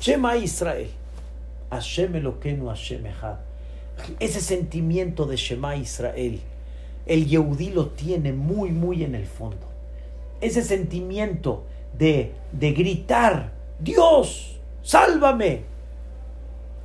[0.00, 0.88] Shema Israel.
[1.70, 3.38] Hashem Eloquenu Hashem Echad.
[4.20, 6.40] Ese sentimiento de Shema Israel,
[7.06, 9.66] el Yehudí lo tiene muy, muy en el fondo.
[10.40, 11.64] Ese sentimiento
[11.96, 15.62] de, de gritar, Dios, sálvame.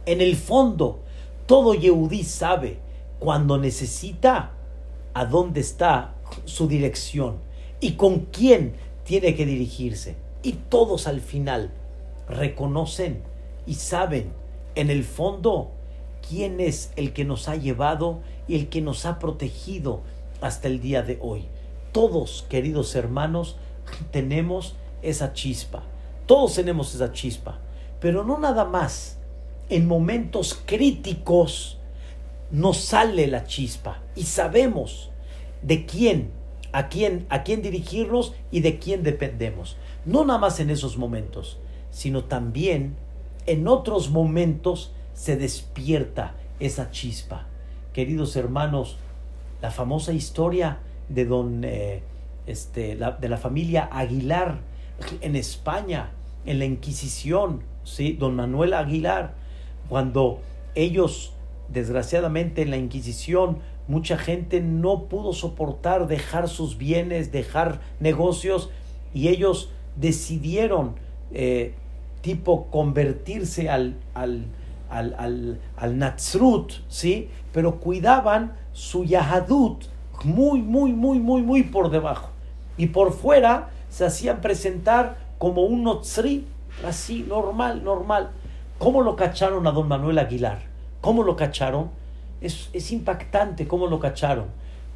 [0.05, 0.99] En el fondo,
[1.45, 2.77] todo Yehudí sabe
[3.19, 4.51] cuando necesita
[5.13, 6.15] a dónde está
[6.45, 7.37] su dirección
[7.79, 8.73] y con quién
[9.03, 10.15] tiene que dirigirse.
[10.43, 11.71] Y todos al final
[12.27, 13.21] reconocen
[13.65, 14.31] y saben
[14.75, 15.71] en el fondo
[16.27, 20.01] quién es el que nos ha llevado y el que nos ha protegido
[20.41, 21.45] hasta el día de hoy.
[21.91, 23.57] Todos, queridos hermanos,
[24.11, 25.83] tenemos esa chispa.
[26.25, 27.59] Todos tenemos esa chispa.
[27.99, 29.17] Pero no nada más.
[29.69, 31.77] En momentos críticos
[32.51, 35.11] nos sale la chispa y sabemos
[35.61, 36.31] de quién,
[36.73, 39.77] a quién, a quién dirigirnos y de quién dependemos.
[40.05, 41.59] No nada más en esos momentos,
[41.91, 42.95] sino también
[43.45, 47.47] en otros momentos se despierta esa chispa.
[47.93, 48.97] Queridos hermanos,
[49.61, 50.79] la famosa historia
[51.09, 52.01] de don eh,
[52.47, 54.59] este, de la familia Aguilar
[55.21, 56.11] en España,
[56.45, 58.13] en la Inquisición, ¿sí?
[58.13, 59.35] don Manuel Aguilar,
[59.89, 60.39] cuando
[60.75, 61.33] ellos,
[61.69, 68.69] desgraciadamente en la Inquisición, mucha gente no pudo soportar dejar sus bienes, dejar negocios,
[69.13, 70.95] y ellos decidieron
[71.31, 71.73] eh,
[72.21, 74.45] tipo convertirse al, al,
[74.89, 77.29] al, al, al Natsrut, ¿sí?
[77.53, 79.85] Pero cuidaban su Yahadut
[80.23, 82.29] muy, muy, muy, muy, muy por debajo.
[82.77, 86.45] Y por fuera se hacían presentar como un Notzri,
[86.85, 88.31] así, normal, normal.
[88.77, 90.59] ¿Cómo lo cacharon a don Manuel Aguilar?
[91.01, 91.89] ¿Cómo lo cacharon?
[92.41, 94.45] Es, es impactante cómo lo cacharon.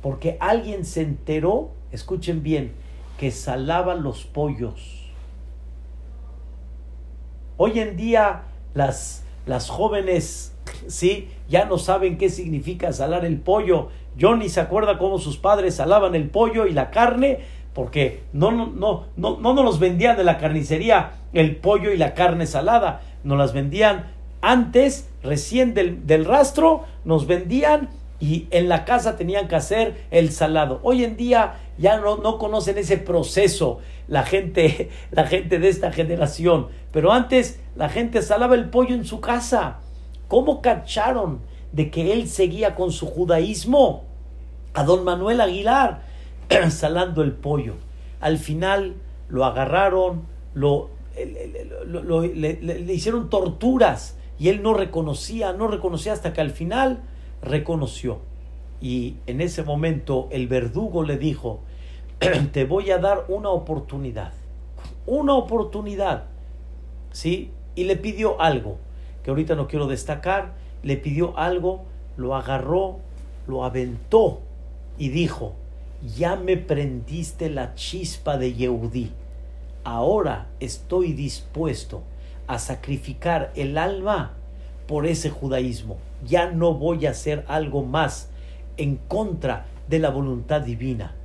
[0.01, 2.73] Porque alguien se enteró, escuchen bien,
[3.17, 5.05] que salaban los pollos
[7.57, 8.43] Hoy en día
[8.73, 10.53] las, las jóvenes,
[10.87, 11.29] ¿sí?
[11.47, 13.89] Ya no saben qué significa salar el pollo.
[14.19, 17.39] Johnny se acuerda cómo sus padres salaban el pollo y la carne,
[17.73, 21.97] porque no, no, no, no, no nos los vendían de la carnicería el pollo y
[21.97, 24.11] la carne salada, nos las vendían
[24.41, 27.89] antes, recién del, del rastro, nos vendían
[28.19, 30.79] y en la casa tenían que hacer el salado.
[30.83, 35.91] Hoy en día ya no, no conocen ese proceso la gente, la gente de esta
[35.91, 36.67] generación.
[36.91, 39.79] Pero antes la gente salaba el pollo en su casa.
[40.27, 41.41] ¿Cómo cacharon
[41.71, 44.05] de que él seguía con su judaísmo?
[44.73, 46.01] A don Manuel Aguilar
[46.69, 47.75] salando el pollo.
[48.21, 48.95] Al final
[49.27, 50.89] lo agarraron, lo,
[51.85, 57.03] le, le hicieron torturas y él no reconocía, no reconocía hasta que al final
[57.45, 58.19] reconoció.
[58.81, 61.61] Y en ese momento el verdugo le dijo,
[62.51, 64.33] te voy a dar una oportunidad,
[65.05, 66.25] una oportunidad,
[67.11, 67.51] ¿sí?
[67.75, 68.77] Y le pidió algo,
[69.23, 71.83] que ahorita no quiero destacar, le pidió algo,
[72.17, 72.99] lo agarró,
[73.47, 74.41] lo aventó
[74.97, 75.53] y dijo,
[76.15, 79.11] ya me prendiste la chispa de Yehudí,
[79.83, 82.03] ahora estoy dispuesto
[82.47, 84.33] a sacrificar el alma
[84.87, 88.29] por ese judaísmo, ya no voy a hacer algo más
[88.77, 91.15] en contra de la voluntad divina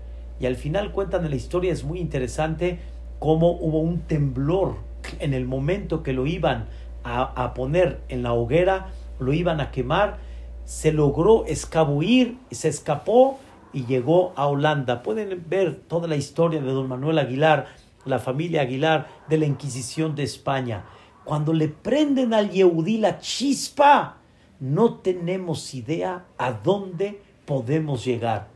[0.40, 2.80] y al final cuentan en la historia, es muy interesante
[3.18, 4.76] cómo hubo un temblor
[5.18, 6.66] en el momento que lo iban
[7.04, 8.88] a, poner en la hoguera,
[9.18, 10.18] lo iban a quemar,
[10.64, 13.38] se logró escabullir y se escapó
[13.72, 15.02] y llegó a Holanda.
[15.02, 17.66] Pueden ver toda la historia de don Manuel Aguilar,
[18.06, 20.84] la familia Aguilar de la Inquisición de España.
[21.24, 24.16] Cuando le prenden al Yehudí la chispa,
[24.60, 28.48] no tenemos idea a dónde podemos llegar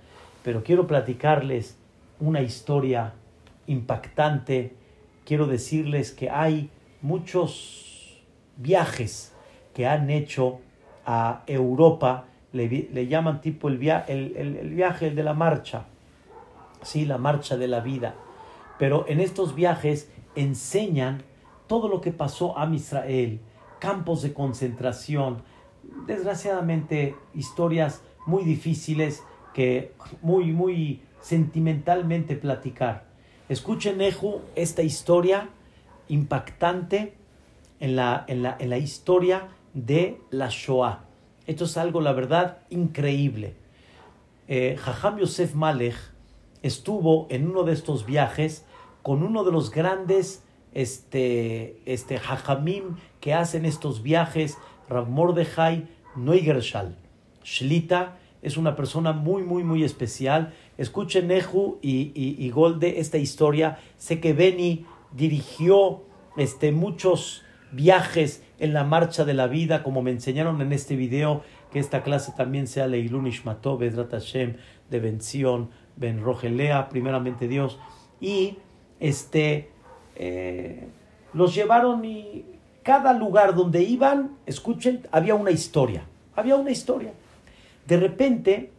[0.44, 1.76] pero quiero platicarles
[2.20, 3.14] una historia
[3.66, 4.74] impactante.
[5.24, 8.22] Quiero decirles que hay muchos
[8.58, 9.32] viajes
[9.72, 10.60] que han hecho
[11.06, 15.86] a Europa le, llaman tipo el, el, viaje de la marcha,
[16.82, 18.14] sí, la marcha de la vida.
[18.78, 21.22] Pero en estos viajes enseñan
[21.66, 23.40] todo lo que pasó a Israel,
[23.80, 25.42] campos de concentración,
[26.06, 29.22] desgraciadamente historias muy difíciles
[29.52, 29.92] que
[30.22, 33.04] muy, muy sentimentalmente platicar.
[33.48, 35.48] Escuchen, Eju, esta historia
[36.08, 37.14] impactante
[37.80, 41.04] en la, en la, en la historia de la Shoah.
[41.46, 43.54] Esto es algo, la verdad, increíble.
[44.48, 45.96] Eh, Jajam Yosef Malech
[46.62, 48.64] estuvo en uno de estos viajes
[49.02, 50.42] con uno de los grandes
[50.72, 54.58] este, este, Jajamim que hacen estos viajes,
[54.88, 56.96] Rav Mordechai Neugershal.
[57.44, 60.52] Shlita es una persona muy, muy, muy especial.
[60.76, 63.78] Escuchen Nehu y, y, Golde esta historia.
[63.96, 66.02] Sé que Beni dirigió
[66.36, 71.42] este, muchos viajes en la marcha de la vida, como me enseñaron en este video,
[71.72, 74.56] que esta clase también sea Leilun Ishmatov, Bedrat Hashem,
[74.90, 77.78] de Bención, Ben Rogelea, primeramente Dios,
[78.20, 78.58] y
[79.00, 79.70] este,
[80.16, 80.86] eh,
[81.32, 82.44] los llevaron y
[82.84, 86.04] cada lugar donde iban, escuchen, había una historia,
[86.36, 87.12] había una historia.
[87.86, 88.70] De repente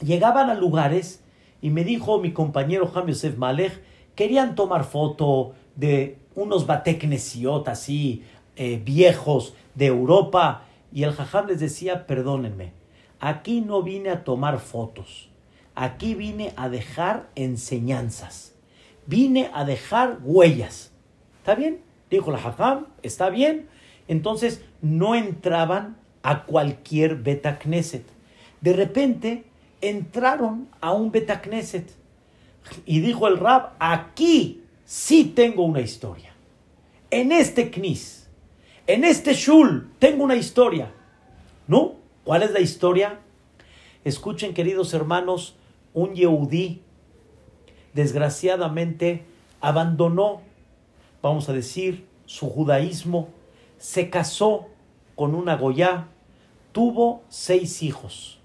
[0.00, 1.20] llegaban a lugares
[1.60, 3.82] y me dijo mi compañero Ham Yosef Malech,
[4.14, 8.22] querían tomar foto de unos bateknesiot así,
[8.56, 10.64] eh, viejos de Europa.
[10.92, 12.72] Y el jajam les decía, perdónenme,
[13.18, 15.30] aquí no vine a tomar fotos,
[15.74, 18.54] aquí vine a dejar enseñanzas,
[19.06, 20.92] vine a dejar huellas.
[21.38, 21.80] ¿Está bien?
[22.14, 23.66] Dijo el jajam, está bien.
[24.06, 28.04] Entonces no entraban a cualquier Betacneset.
[28.60, 29.46] De repente
[29.80, 31.90] entraron a un Betacneset.
[32.86, 36.32] Y dijo el rab, aquí sí tengo una historia.
[37.10, 38.28] En este knis,
[38.86, 40.92] en este shul, tengo una historia.
[41.66, 41.96] ¿No?
[42.22, 43.18] ¿Cuál es la historia?
[44.04, 45.56] Escuchen, queridos hermanos,
[45.92, 46.80] un Yehudí,
[47.92, 49.24] desgraciadamente,
[49.60, 50.42] abandonó,
[51.28, 53.28] vamos a decir, su judaísmo,
[53.78, 54.66] se casó
[55.14, 56.08] con una Goya,
[56.72, 58.38] tuvo seis hijos.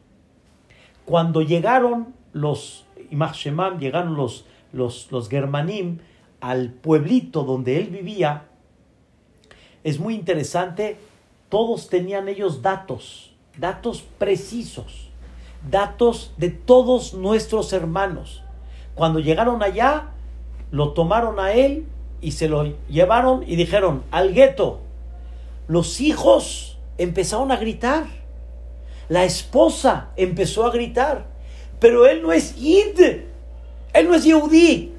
[1.05, 3.43] Cuando llegaron los Imach
[3.79, 5.99] llegaron los, los, los Germanim,
[6.39, 8.45] al pueblito donde él vivía,
[9.83, 10.97] es muy interesante,
[11.49, 15.09] todos tenían ellos datos, datos precisos,
[15.69, 18.43] datos de todos nuestros hermanos.
[18.95, 20.11] Cuando llegaron allá,
[20.71, 21.85] lo tomaron a él
[22.21, 24.81] y se lo llevaron y dijeron al gueto.
[25.67, 28.05] Los hijos empezaron a gritar.
[29.07, 31.25] La esposa empezó a gritar.
[31.79, 32.99] Pero él no es Id.
[33.93, 34.93] Él no es Yehudí.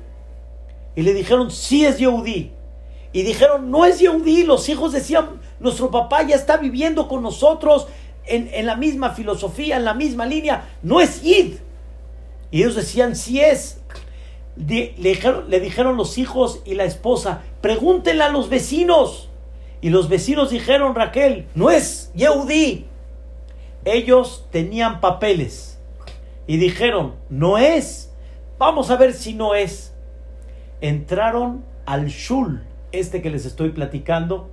[0.97, 2.51] Y le dijeron, sí es Yehudí.
[3.13, 4.45] Y dijeron, no es Yehudí.
[4.45, 7.87] Los hijos decían, nuestro papá ya está viviendo con nosotros
[8.25, 10.69] en, la misma filosofía, en la misma línea.
[10.83, 11.55] No es Id.
[12.51, 13.81] Y ellos decían, sí es.
[14.67, 19.29] Le, dijeron, le, dijeron, los hijos y la esposa, pregúntenle a los vecinos.
[19.81, 22.87] Y los vecinos dijeron, Raquel, no es Yehudí.
[23.85, 25.79] Ellos tenían papeles.
[26.47, 28.13] Y dijeron, no es.
[28.59, 29.91] Vamos a ver si no es
[30.81, 34.51] entraron al shul, este que les estoy platicando,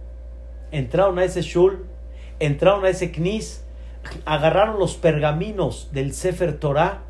[0.72, 1.86] entraron a ese shul,
[2.40, 3.64] entraron a ese knis,
[4.26, 7.04] agarraron los pergaminos del Sefer Torah,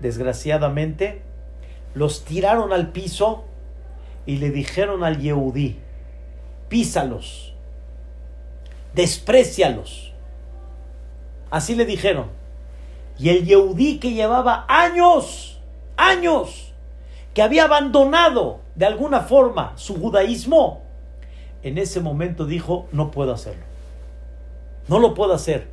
[0.00, 1.22] desgraciadamente,
[1.94, 3.44] los tiraron al piso
[4.26, 5.78] y le dijeron al Yehudí,
[6.68, 7.54] písalos,
[8.94, 10.12] desprecialos.
[11.50, 12.26] Así le dijeron.
[13.18, 15.60] Y el Yehudí que llevaba años,
[15.96, 16.72] años,
[17.34, 20.82] que había abandonado de alguna forma su judaísmo,
[21.62, 23.64] en ese momento dijo, no puedo hacerlo.
[24.88, 25.68] No lo puedo hacer.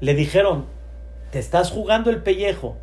[0.00, 0.66] Le dijeron,
[1.30, 2.76] te estás jugando el pellejo.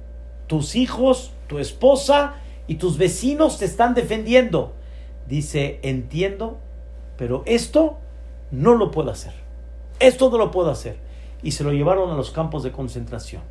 [0.45, 2.35] Tus hijos, tu esposa
[2.67, 4.73] y tus vecinos te están defendiendo.
[5.27, 6.59] Dice, entiendo,
[7.17, 7.97] pero esto
[8.51, 9.33] no lo puedo hacer.
[9.99, 10.97] Esto no lo puedo hacer.
[11.41, 13.41] Y se lo llevaron a los campos de concentración.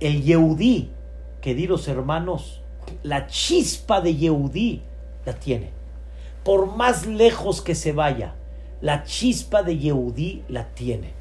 [0.00, 0.90] El Yehudí,
[1.40, 2.60] queridos hermanos,
[3.02, 4.82] la chispa de Yehudí
[5.24, 5.70] la tiene.
[6.44, 8.34] Por más lejos que se vaya,
[8.80, 11.12] la chispa de Yehudí la tiene.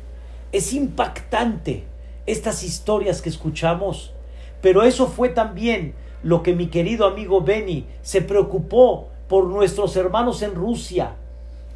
[0.51, 1.85] Es impactante
[2.25, 4.13] estas historias que escuchamos,
[4.61, 5.93] pero eso fue también
[6.23, 11.13] lo que mi querido amigo Benny se preocupó por nuestros hermanos en Rusia,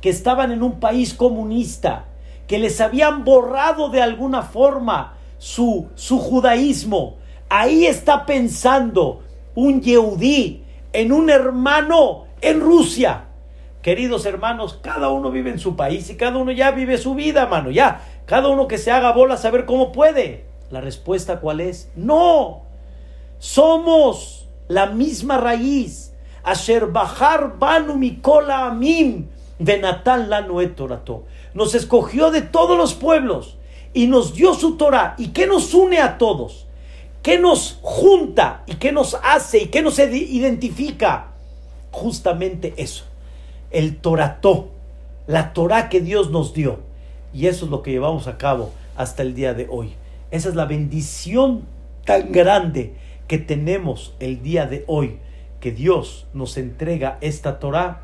[0.01, 2.05] que estaban en un país comunista,
[2.47, 7.15] que les habían borrado de alguna forma su, su judaísmo.
[7.49, 9.21] Ahí está pensando
[9.55, 10.63] un Yehudí,
[10.93, 13.25] en un hermano en Rusia,
[13.85, 17.45] Queridos hermanos, cada uno vive en su país y cada uno ya vive su vida,
[17.45, 17.69] mano.
[17.69, 20.45] Ya, cada uno que se haga bola a saber cómo puede.
[20.71, 21.91] La respuesta cuál es?
[21.95, 22.64] No.
[23.45, 26.13] Somos la misma raíz.
[26.43, 29.27] Asher bajar banu mikola amim
[29.59, 31.25] de natal la torato.
[31.53, 33.57] Nos escogió de todos los pueblos
[33.93, 35.13] y nos dio su Torah.
[35.19, 36.65] ¿Y qué nos une a todos?
[37.21, 41.27] ¿Qué nos junta y qué nos hace y qué nos identifica?
[41.91, 43.05] Justamente eso
[43.69, 44.69] el Torató,
[45.27, 46.79] la Torah que Dios nos dio.
[47.31, 49.93] Y eso es lo que llevamos a cabo hasta el día de hoy.
[50.31, 51.63] Esa es la bendición
[52.05, 52.95] tan grande
[53.27, 55.17] que tenemos el día de hoy,
[55.59, 58.01] que Dios nos entrega esta Torah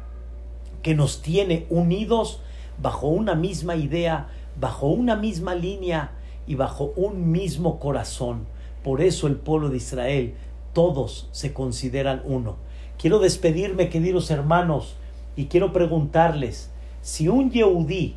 [0.82, 2.42] que nos tiene unidos
[2.82, 6.12] bajo una misma idea, bajo una misma línea
[6.48, 8.48] y bajo un mismo corazón.
[8.84, 10.34] Por eso el pueblo de Israel,
[10.74, 12.56] todos se consideran uno.
[12.98, 14.96] Quiero despedirme, queridos hermanos,
[15.36, 18.16] y quiero preguntarles, si un Yehudí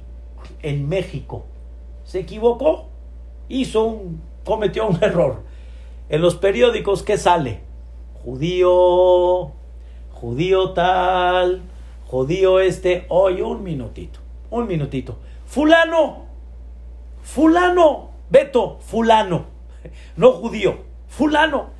[0.62, 1.44] en México
[2.04, 2.86] se equivocó,
[3.48, 5.42] hizo un, cometió un error,
[6.08, 7.60] en los periódicos, ¿qué sale?
[8.24, 9.52] Judío,
[10.10, 11.62] judío tal,
[12.06, 15.18] judío este, hoy un minutito, un minutito.
[15.46, 16.24] Fulano,
[17.22, 19.46] fulano, Beto, fulano,
[20.16, 20.78] no judío,
[21.08, 21.70] fulano.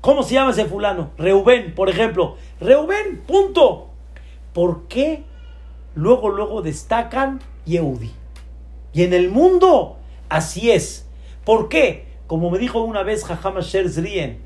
[0.00, 1.12] ¿Cómo se llama ese fulano?
[1.16, 2.36] Reubén, por ejemplo.
[2.60, 3.88] Reubén, punto.
[4.52, 5.22] ¿Por qué
[5.94, 8.12] luego, luego destacan Yehudi?
[8.92, 9.96] Y en el mundo,
[10.28, 11.08] así es.
[11.46, 12.13] ¿Por qué?
[12.26, 14.38] Como me dijo una vez Jajama Sherzrien,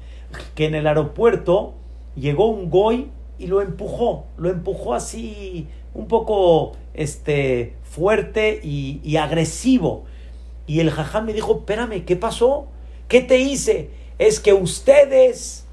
[0.54, 1.74] que en el aeropuerto
[2.16, 9.16] llegó un goy y lo empujó, lo empujó así un poco este, fuerte y, y
[9.16, 10.04] agresivo.
[10.66, 12.66] Y el jajam me dijo, espérame, ¿qué pasó?
[13.08, 13.90] ¿Qué te hice?
[14.18, 15.66] Es que ustedes,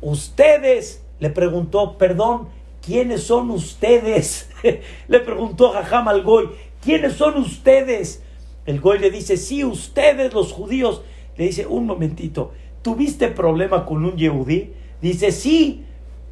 [0.00, 2.48] ustedes, le preguntó, perdón,
[2.84, 4.50] ¿quiénes son ustedes?
[5.08, 6.50] le preguntó Jajam al Goy,
[6.82, 8.22] ¿quiénes son ustedes?
[8.66, 11.02] El Goy le dice, sí, ustedes los judíos.
[11.36, 12.52] Le dice, un momentito,
[12.82, 14.72] ¿tuviste problema con un Yehudí?
[15.00, 15.84] Dice, sí.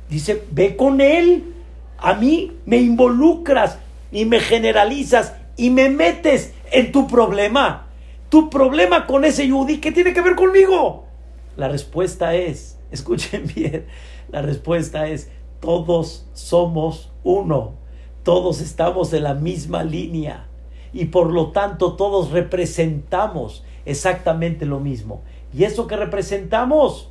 [0.09, 1.55] Dice, ve con él.
[1.99, 3.79] A mí me involucras
[4.13, 7.87] y me generalizas y me metes en tu problema.
[8.29, 11.05] Tu problema con ese Yehudí, ¿qué tiene que ver conmigo?
[11.57, 13.87] La respuesta es, escuchen bien,
[14.31, 15.31] la respuesta es,
[15.61, 17.75] todos somos uno,
[18.23, 20.47] todos estamos en la misma línea
[20.93, 25.23] y por lo tanto todos representamos exactamente lo mismo.
[25.53, 27.11] ¿Y eso que representamos?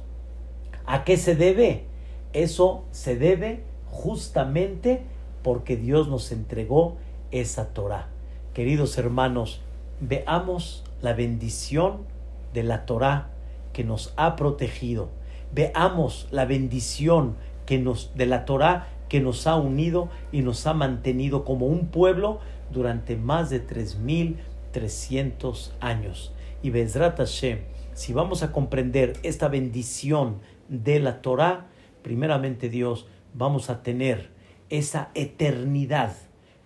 [0.86, 1.86] ¿A qué se debe?
[2.34, 5.04] Eso se debe justamente
[5.44, 6.98] porque Dios nos entregó
[7.32, 8.08] esa Torah.
[8.54, 9.62] Queridos hermanos,
[10.00, 12.06] veamos la bendición
[12.54, 13.30] de la Torah
[13.74, 15.10] que nos ha protegido.
[15.54, 20.74] Veamos la bendición que nos, de la Torah que nos ha unido y nos ha
[20.74, 22.40] mantenido como un pueblo
[22.72, 26.34] durante más de 3.300 años.
[26.62, 27.60] Y Bezrat Hashem,
[27.94, 31.68] si vamos a comprender esta bendición de la Torah,
[32.02, 34.30] primeramente Dios, vamos a tener
[34.70, 36.16] esa eternidad,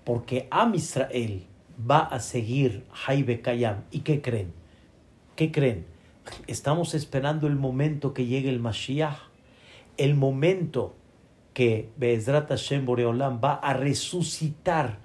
[0.04, 1.46] porque Am Israel
[1.90, 3.84] va a seguir Haibe Kayam.
[3.92, 4.54] ¿Y qué creen?
[5.36, 5.86] ¿Qué creen?
[6.48, 9.34] Estamos esperando el momento que llegue el Mashiach
[9.98, 10.96] el momento
[11.54, 15.00] que Be'ezrat Hashem Boreolam va a resucitar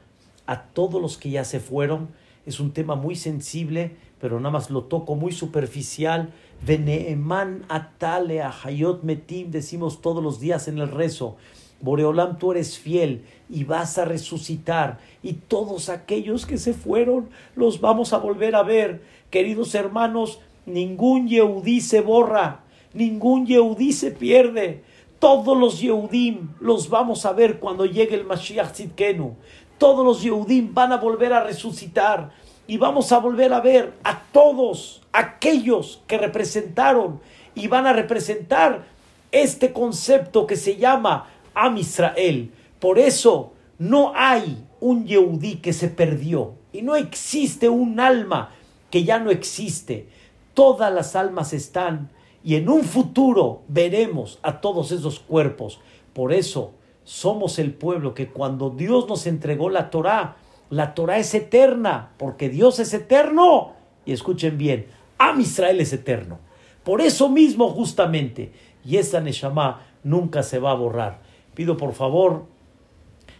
[0.46, 2.08] a todos los que ya se fueron.
[2.46, 6.32] Es un tema muy sensible, pero nada más lo toco muy superficial.
[6.66, 11.36] Veneeman atale a Hayot Metim, decimos todos los días en el rezo.
[11.80, 14.98] Boreolam, tú eres fiel y vas a resucitar.
[15.22, 19.02] Y todos aquellos que se fueron los vamos a volver a ver.
[19.30, 22.60] Queridos hermanos, ningún Yehudí se borra.
[22.94, 24.82] Ningún Yehudí se pierde.
[25.20, 29.34] Todos los Yehudim los vamos a ver cuando llegue el Mashiach Tzidkenu.
[29.76, 32.32] Todos los Yehudim van a volver a resucitar
[32.68, 37.18] y vamos a volver a ver a todos aquellos que representaron
[37.54, 38.84] y van a representar
[39.32, 42.52] este concepto que se llama Am Israel.
[42.78, 48.50] Por eso no hay un Yehudí que se perdió y no existe un alma
[48.90, 50.06] que ya no existe.
[50.52, 52.10] Todas las almas están
[52.44, 55.80] y en un futuro veremos a todos esos cuerpos.
[56.12, 56.72] Por eso
[57.04, 60.36] somos el pueblo que cuando Dios nos entregó la Torah,
[60.70, 63.74] la Torah es eterna, porque Dios es eterno.
[64.04, 64.86] Y escuchen bien,
[65.18, 66.38] Am Israel es eterno.
[66.84, 68.52] Por eso mismo justamente,
[68.84, 71.20] y esa Neshama nunca se va a borrar.
[71.54, 72.46] Pido por favor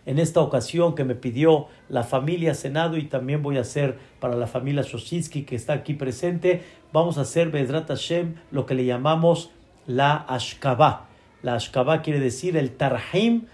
[0.09, 4.37] en esta ocasión que me pidió la familia Senado y también voy a hacer para
[4.37, 6.63] la familia Shoshinsky que está aquí presente,
[6.93, 9.51] vamos a hacer Bedrat Hashem lo que le llamamos
[9.87, 11.09] la Ashkabah.
[11.43, 13.49] La Ashkabah quiere decir el Tarhim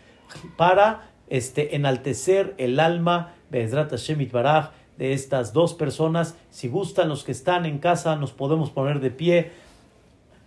[0.56, 6.35] para este, enaltecer el alma Bezrat Hashem Baraj de estas dos personas.
[6.49, 9.51] Si gustan los que están en casa, nos podemos poner de pie.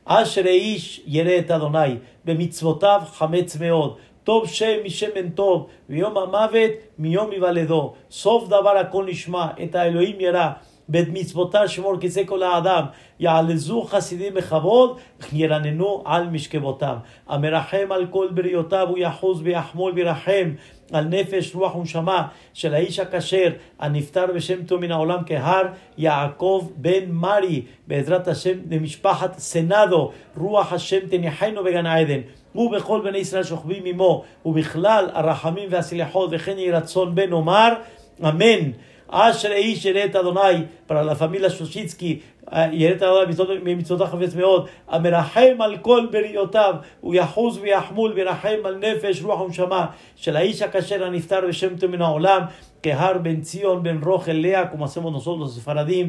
[0.04, 3.96] Ashreish Yeret Adonai, Bemitzvotav Hametz Meod.
[4.24, 7.94] טוב שם משמן טוב, ויום המוות מיום היוולדו.
[8.10, 10.50] סוף דבר הכל נשמע, את האלוהים ירא.
[10.89, 12.83] בית מצוותה שמור כיסא כל האדם,
[13.19, 14.97] יעלזו חסידים בכבוד,
[15.33, 16.95] ירננו על משכבותם.
[17.27, 20.51] המרחם על כל בריאותיו, הוא יחוז ויחמול וירחם
[20.91, 25.63] על נפש, רוח ונשמה של האיש הכשר, הנפטר בשם טוב מן העולם כהר,
[25.97, 32.19] יעקב בן מרי, בעזרת השם למשפחת סנדו, רוח השם תניחנו בגן העדן.
[32.55, 37.73] ובכל בני ישראל שוכבים עמו, ובכלל הרחמים והסליחות, וכן יהי רצון בן אומר,
[38.23, 38.71] אמן.
[39.09, 42.19] אשר איש יראת אדוני, para la familia שושיצקי,
[42.71, 49.21] יראת אדוני ממצוותיו חפץ מאוד, המרחם על כל בריאותיו, הוא יחוז ויחמול וירחם על נפש,
[49.21, 49.85] רוח ונשמה,
[50.15, 52.41] של האיש הכשר הנפטר בשם טוב מן העולם,
[52.83, 56.07] כהר בן ציון בן רוחל לאה, כמו hacemos nosotros los ספרדים,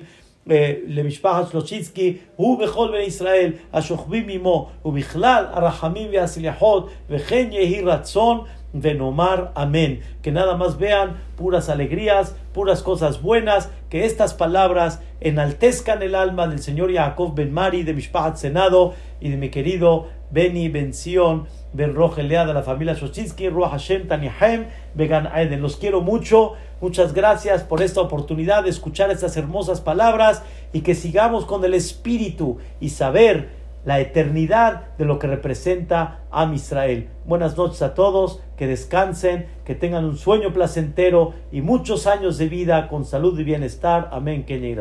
[0.87, 9.53] למשפחת שלושיצקי, הוא בכל בני ישראל השוכבים עמו, ובכלל הרחמים והסליחות, וכן יהי רצון venomar
[9.55, 10.01] amén.
[10.23, 16.47] Que nada más vean puras alegrías, puras cosas buenas, que estas palabras enaltezcan el alma
[16.47, 21.47] del señor Jacob Ben Mari, de Mishpahat Senado y de mi querido Beni Ben Sion
[21.73, 25.63] Ben Rogelea de la familia Shochinsky, Ruach Hashem Tanihem Began Aiden.
[25.63, 26.55] Los quiero mucho.
[26.81, 30.43] Muchas gracias por esta oportunidad de escuchar estas hermosas palabras
[30.73, 33.58] y que sigamos con el espíritu y saber
[33.89, 37.09] la eternidad de lo que representa a Israel.
[37.25, 42.51] Buenas noches a todos, que descansen, que tengan un sueño placentero y muchos años de
[42.51, 44.11] vida con salud y bienestar.
[44.13, 44.77] Amén, Kenya y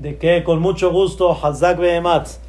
[0.00, 2.40] De que con mucho gusto, Hazak Behematz.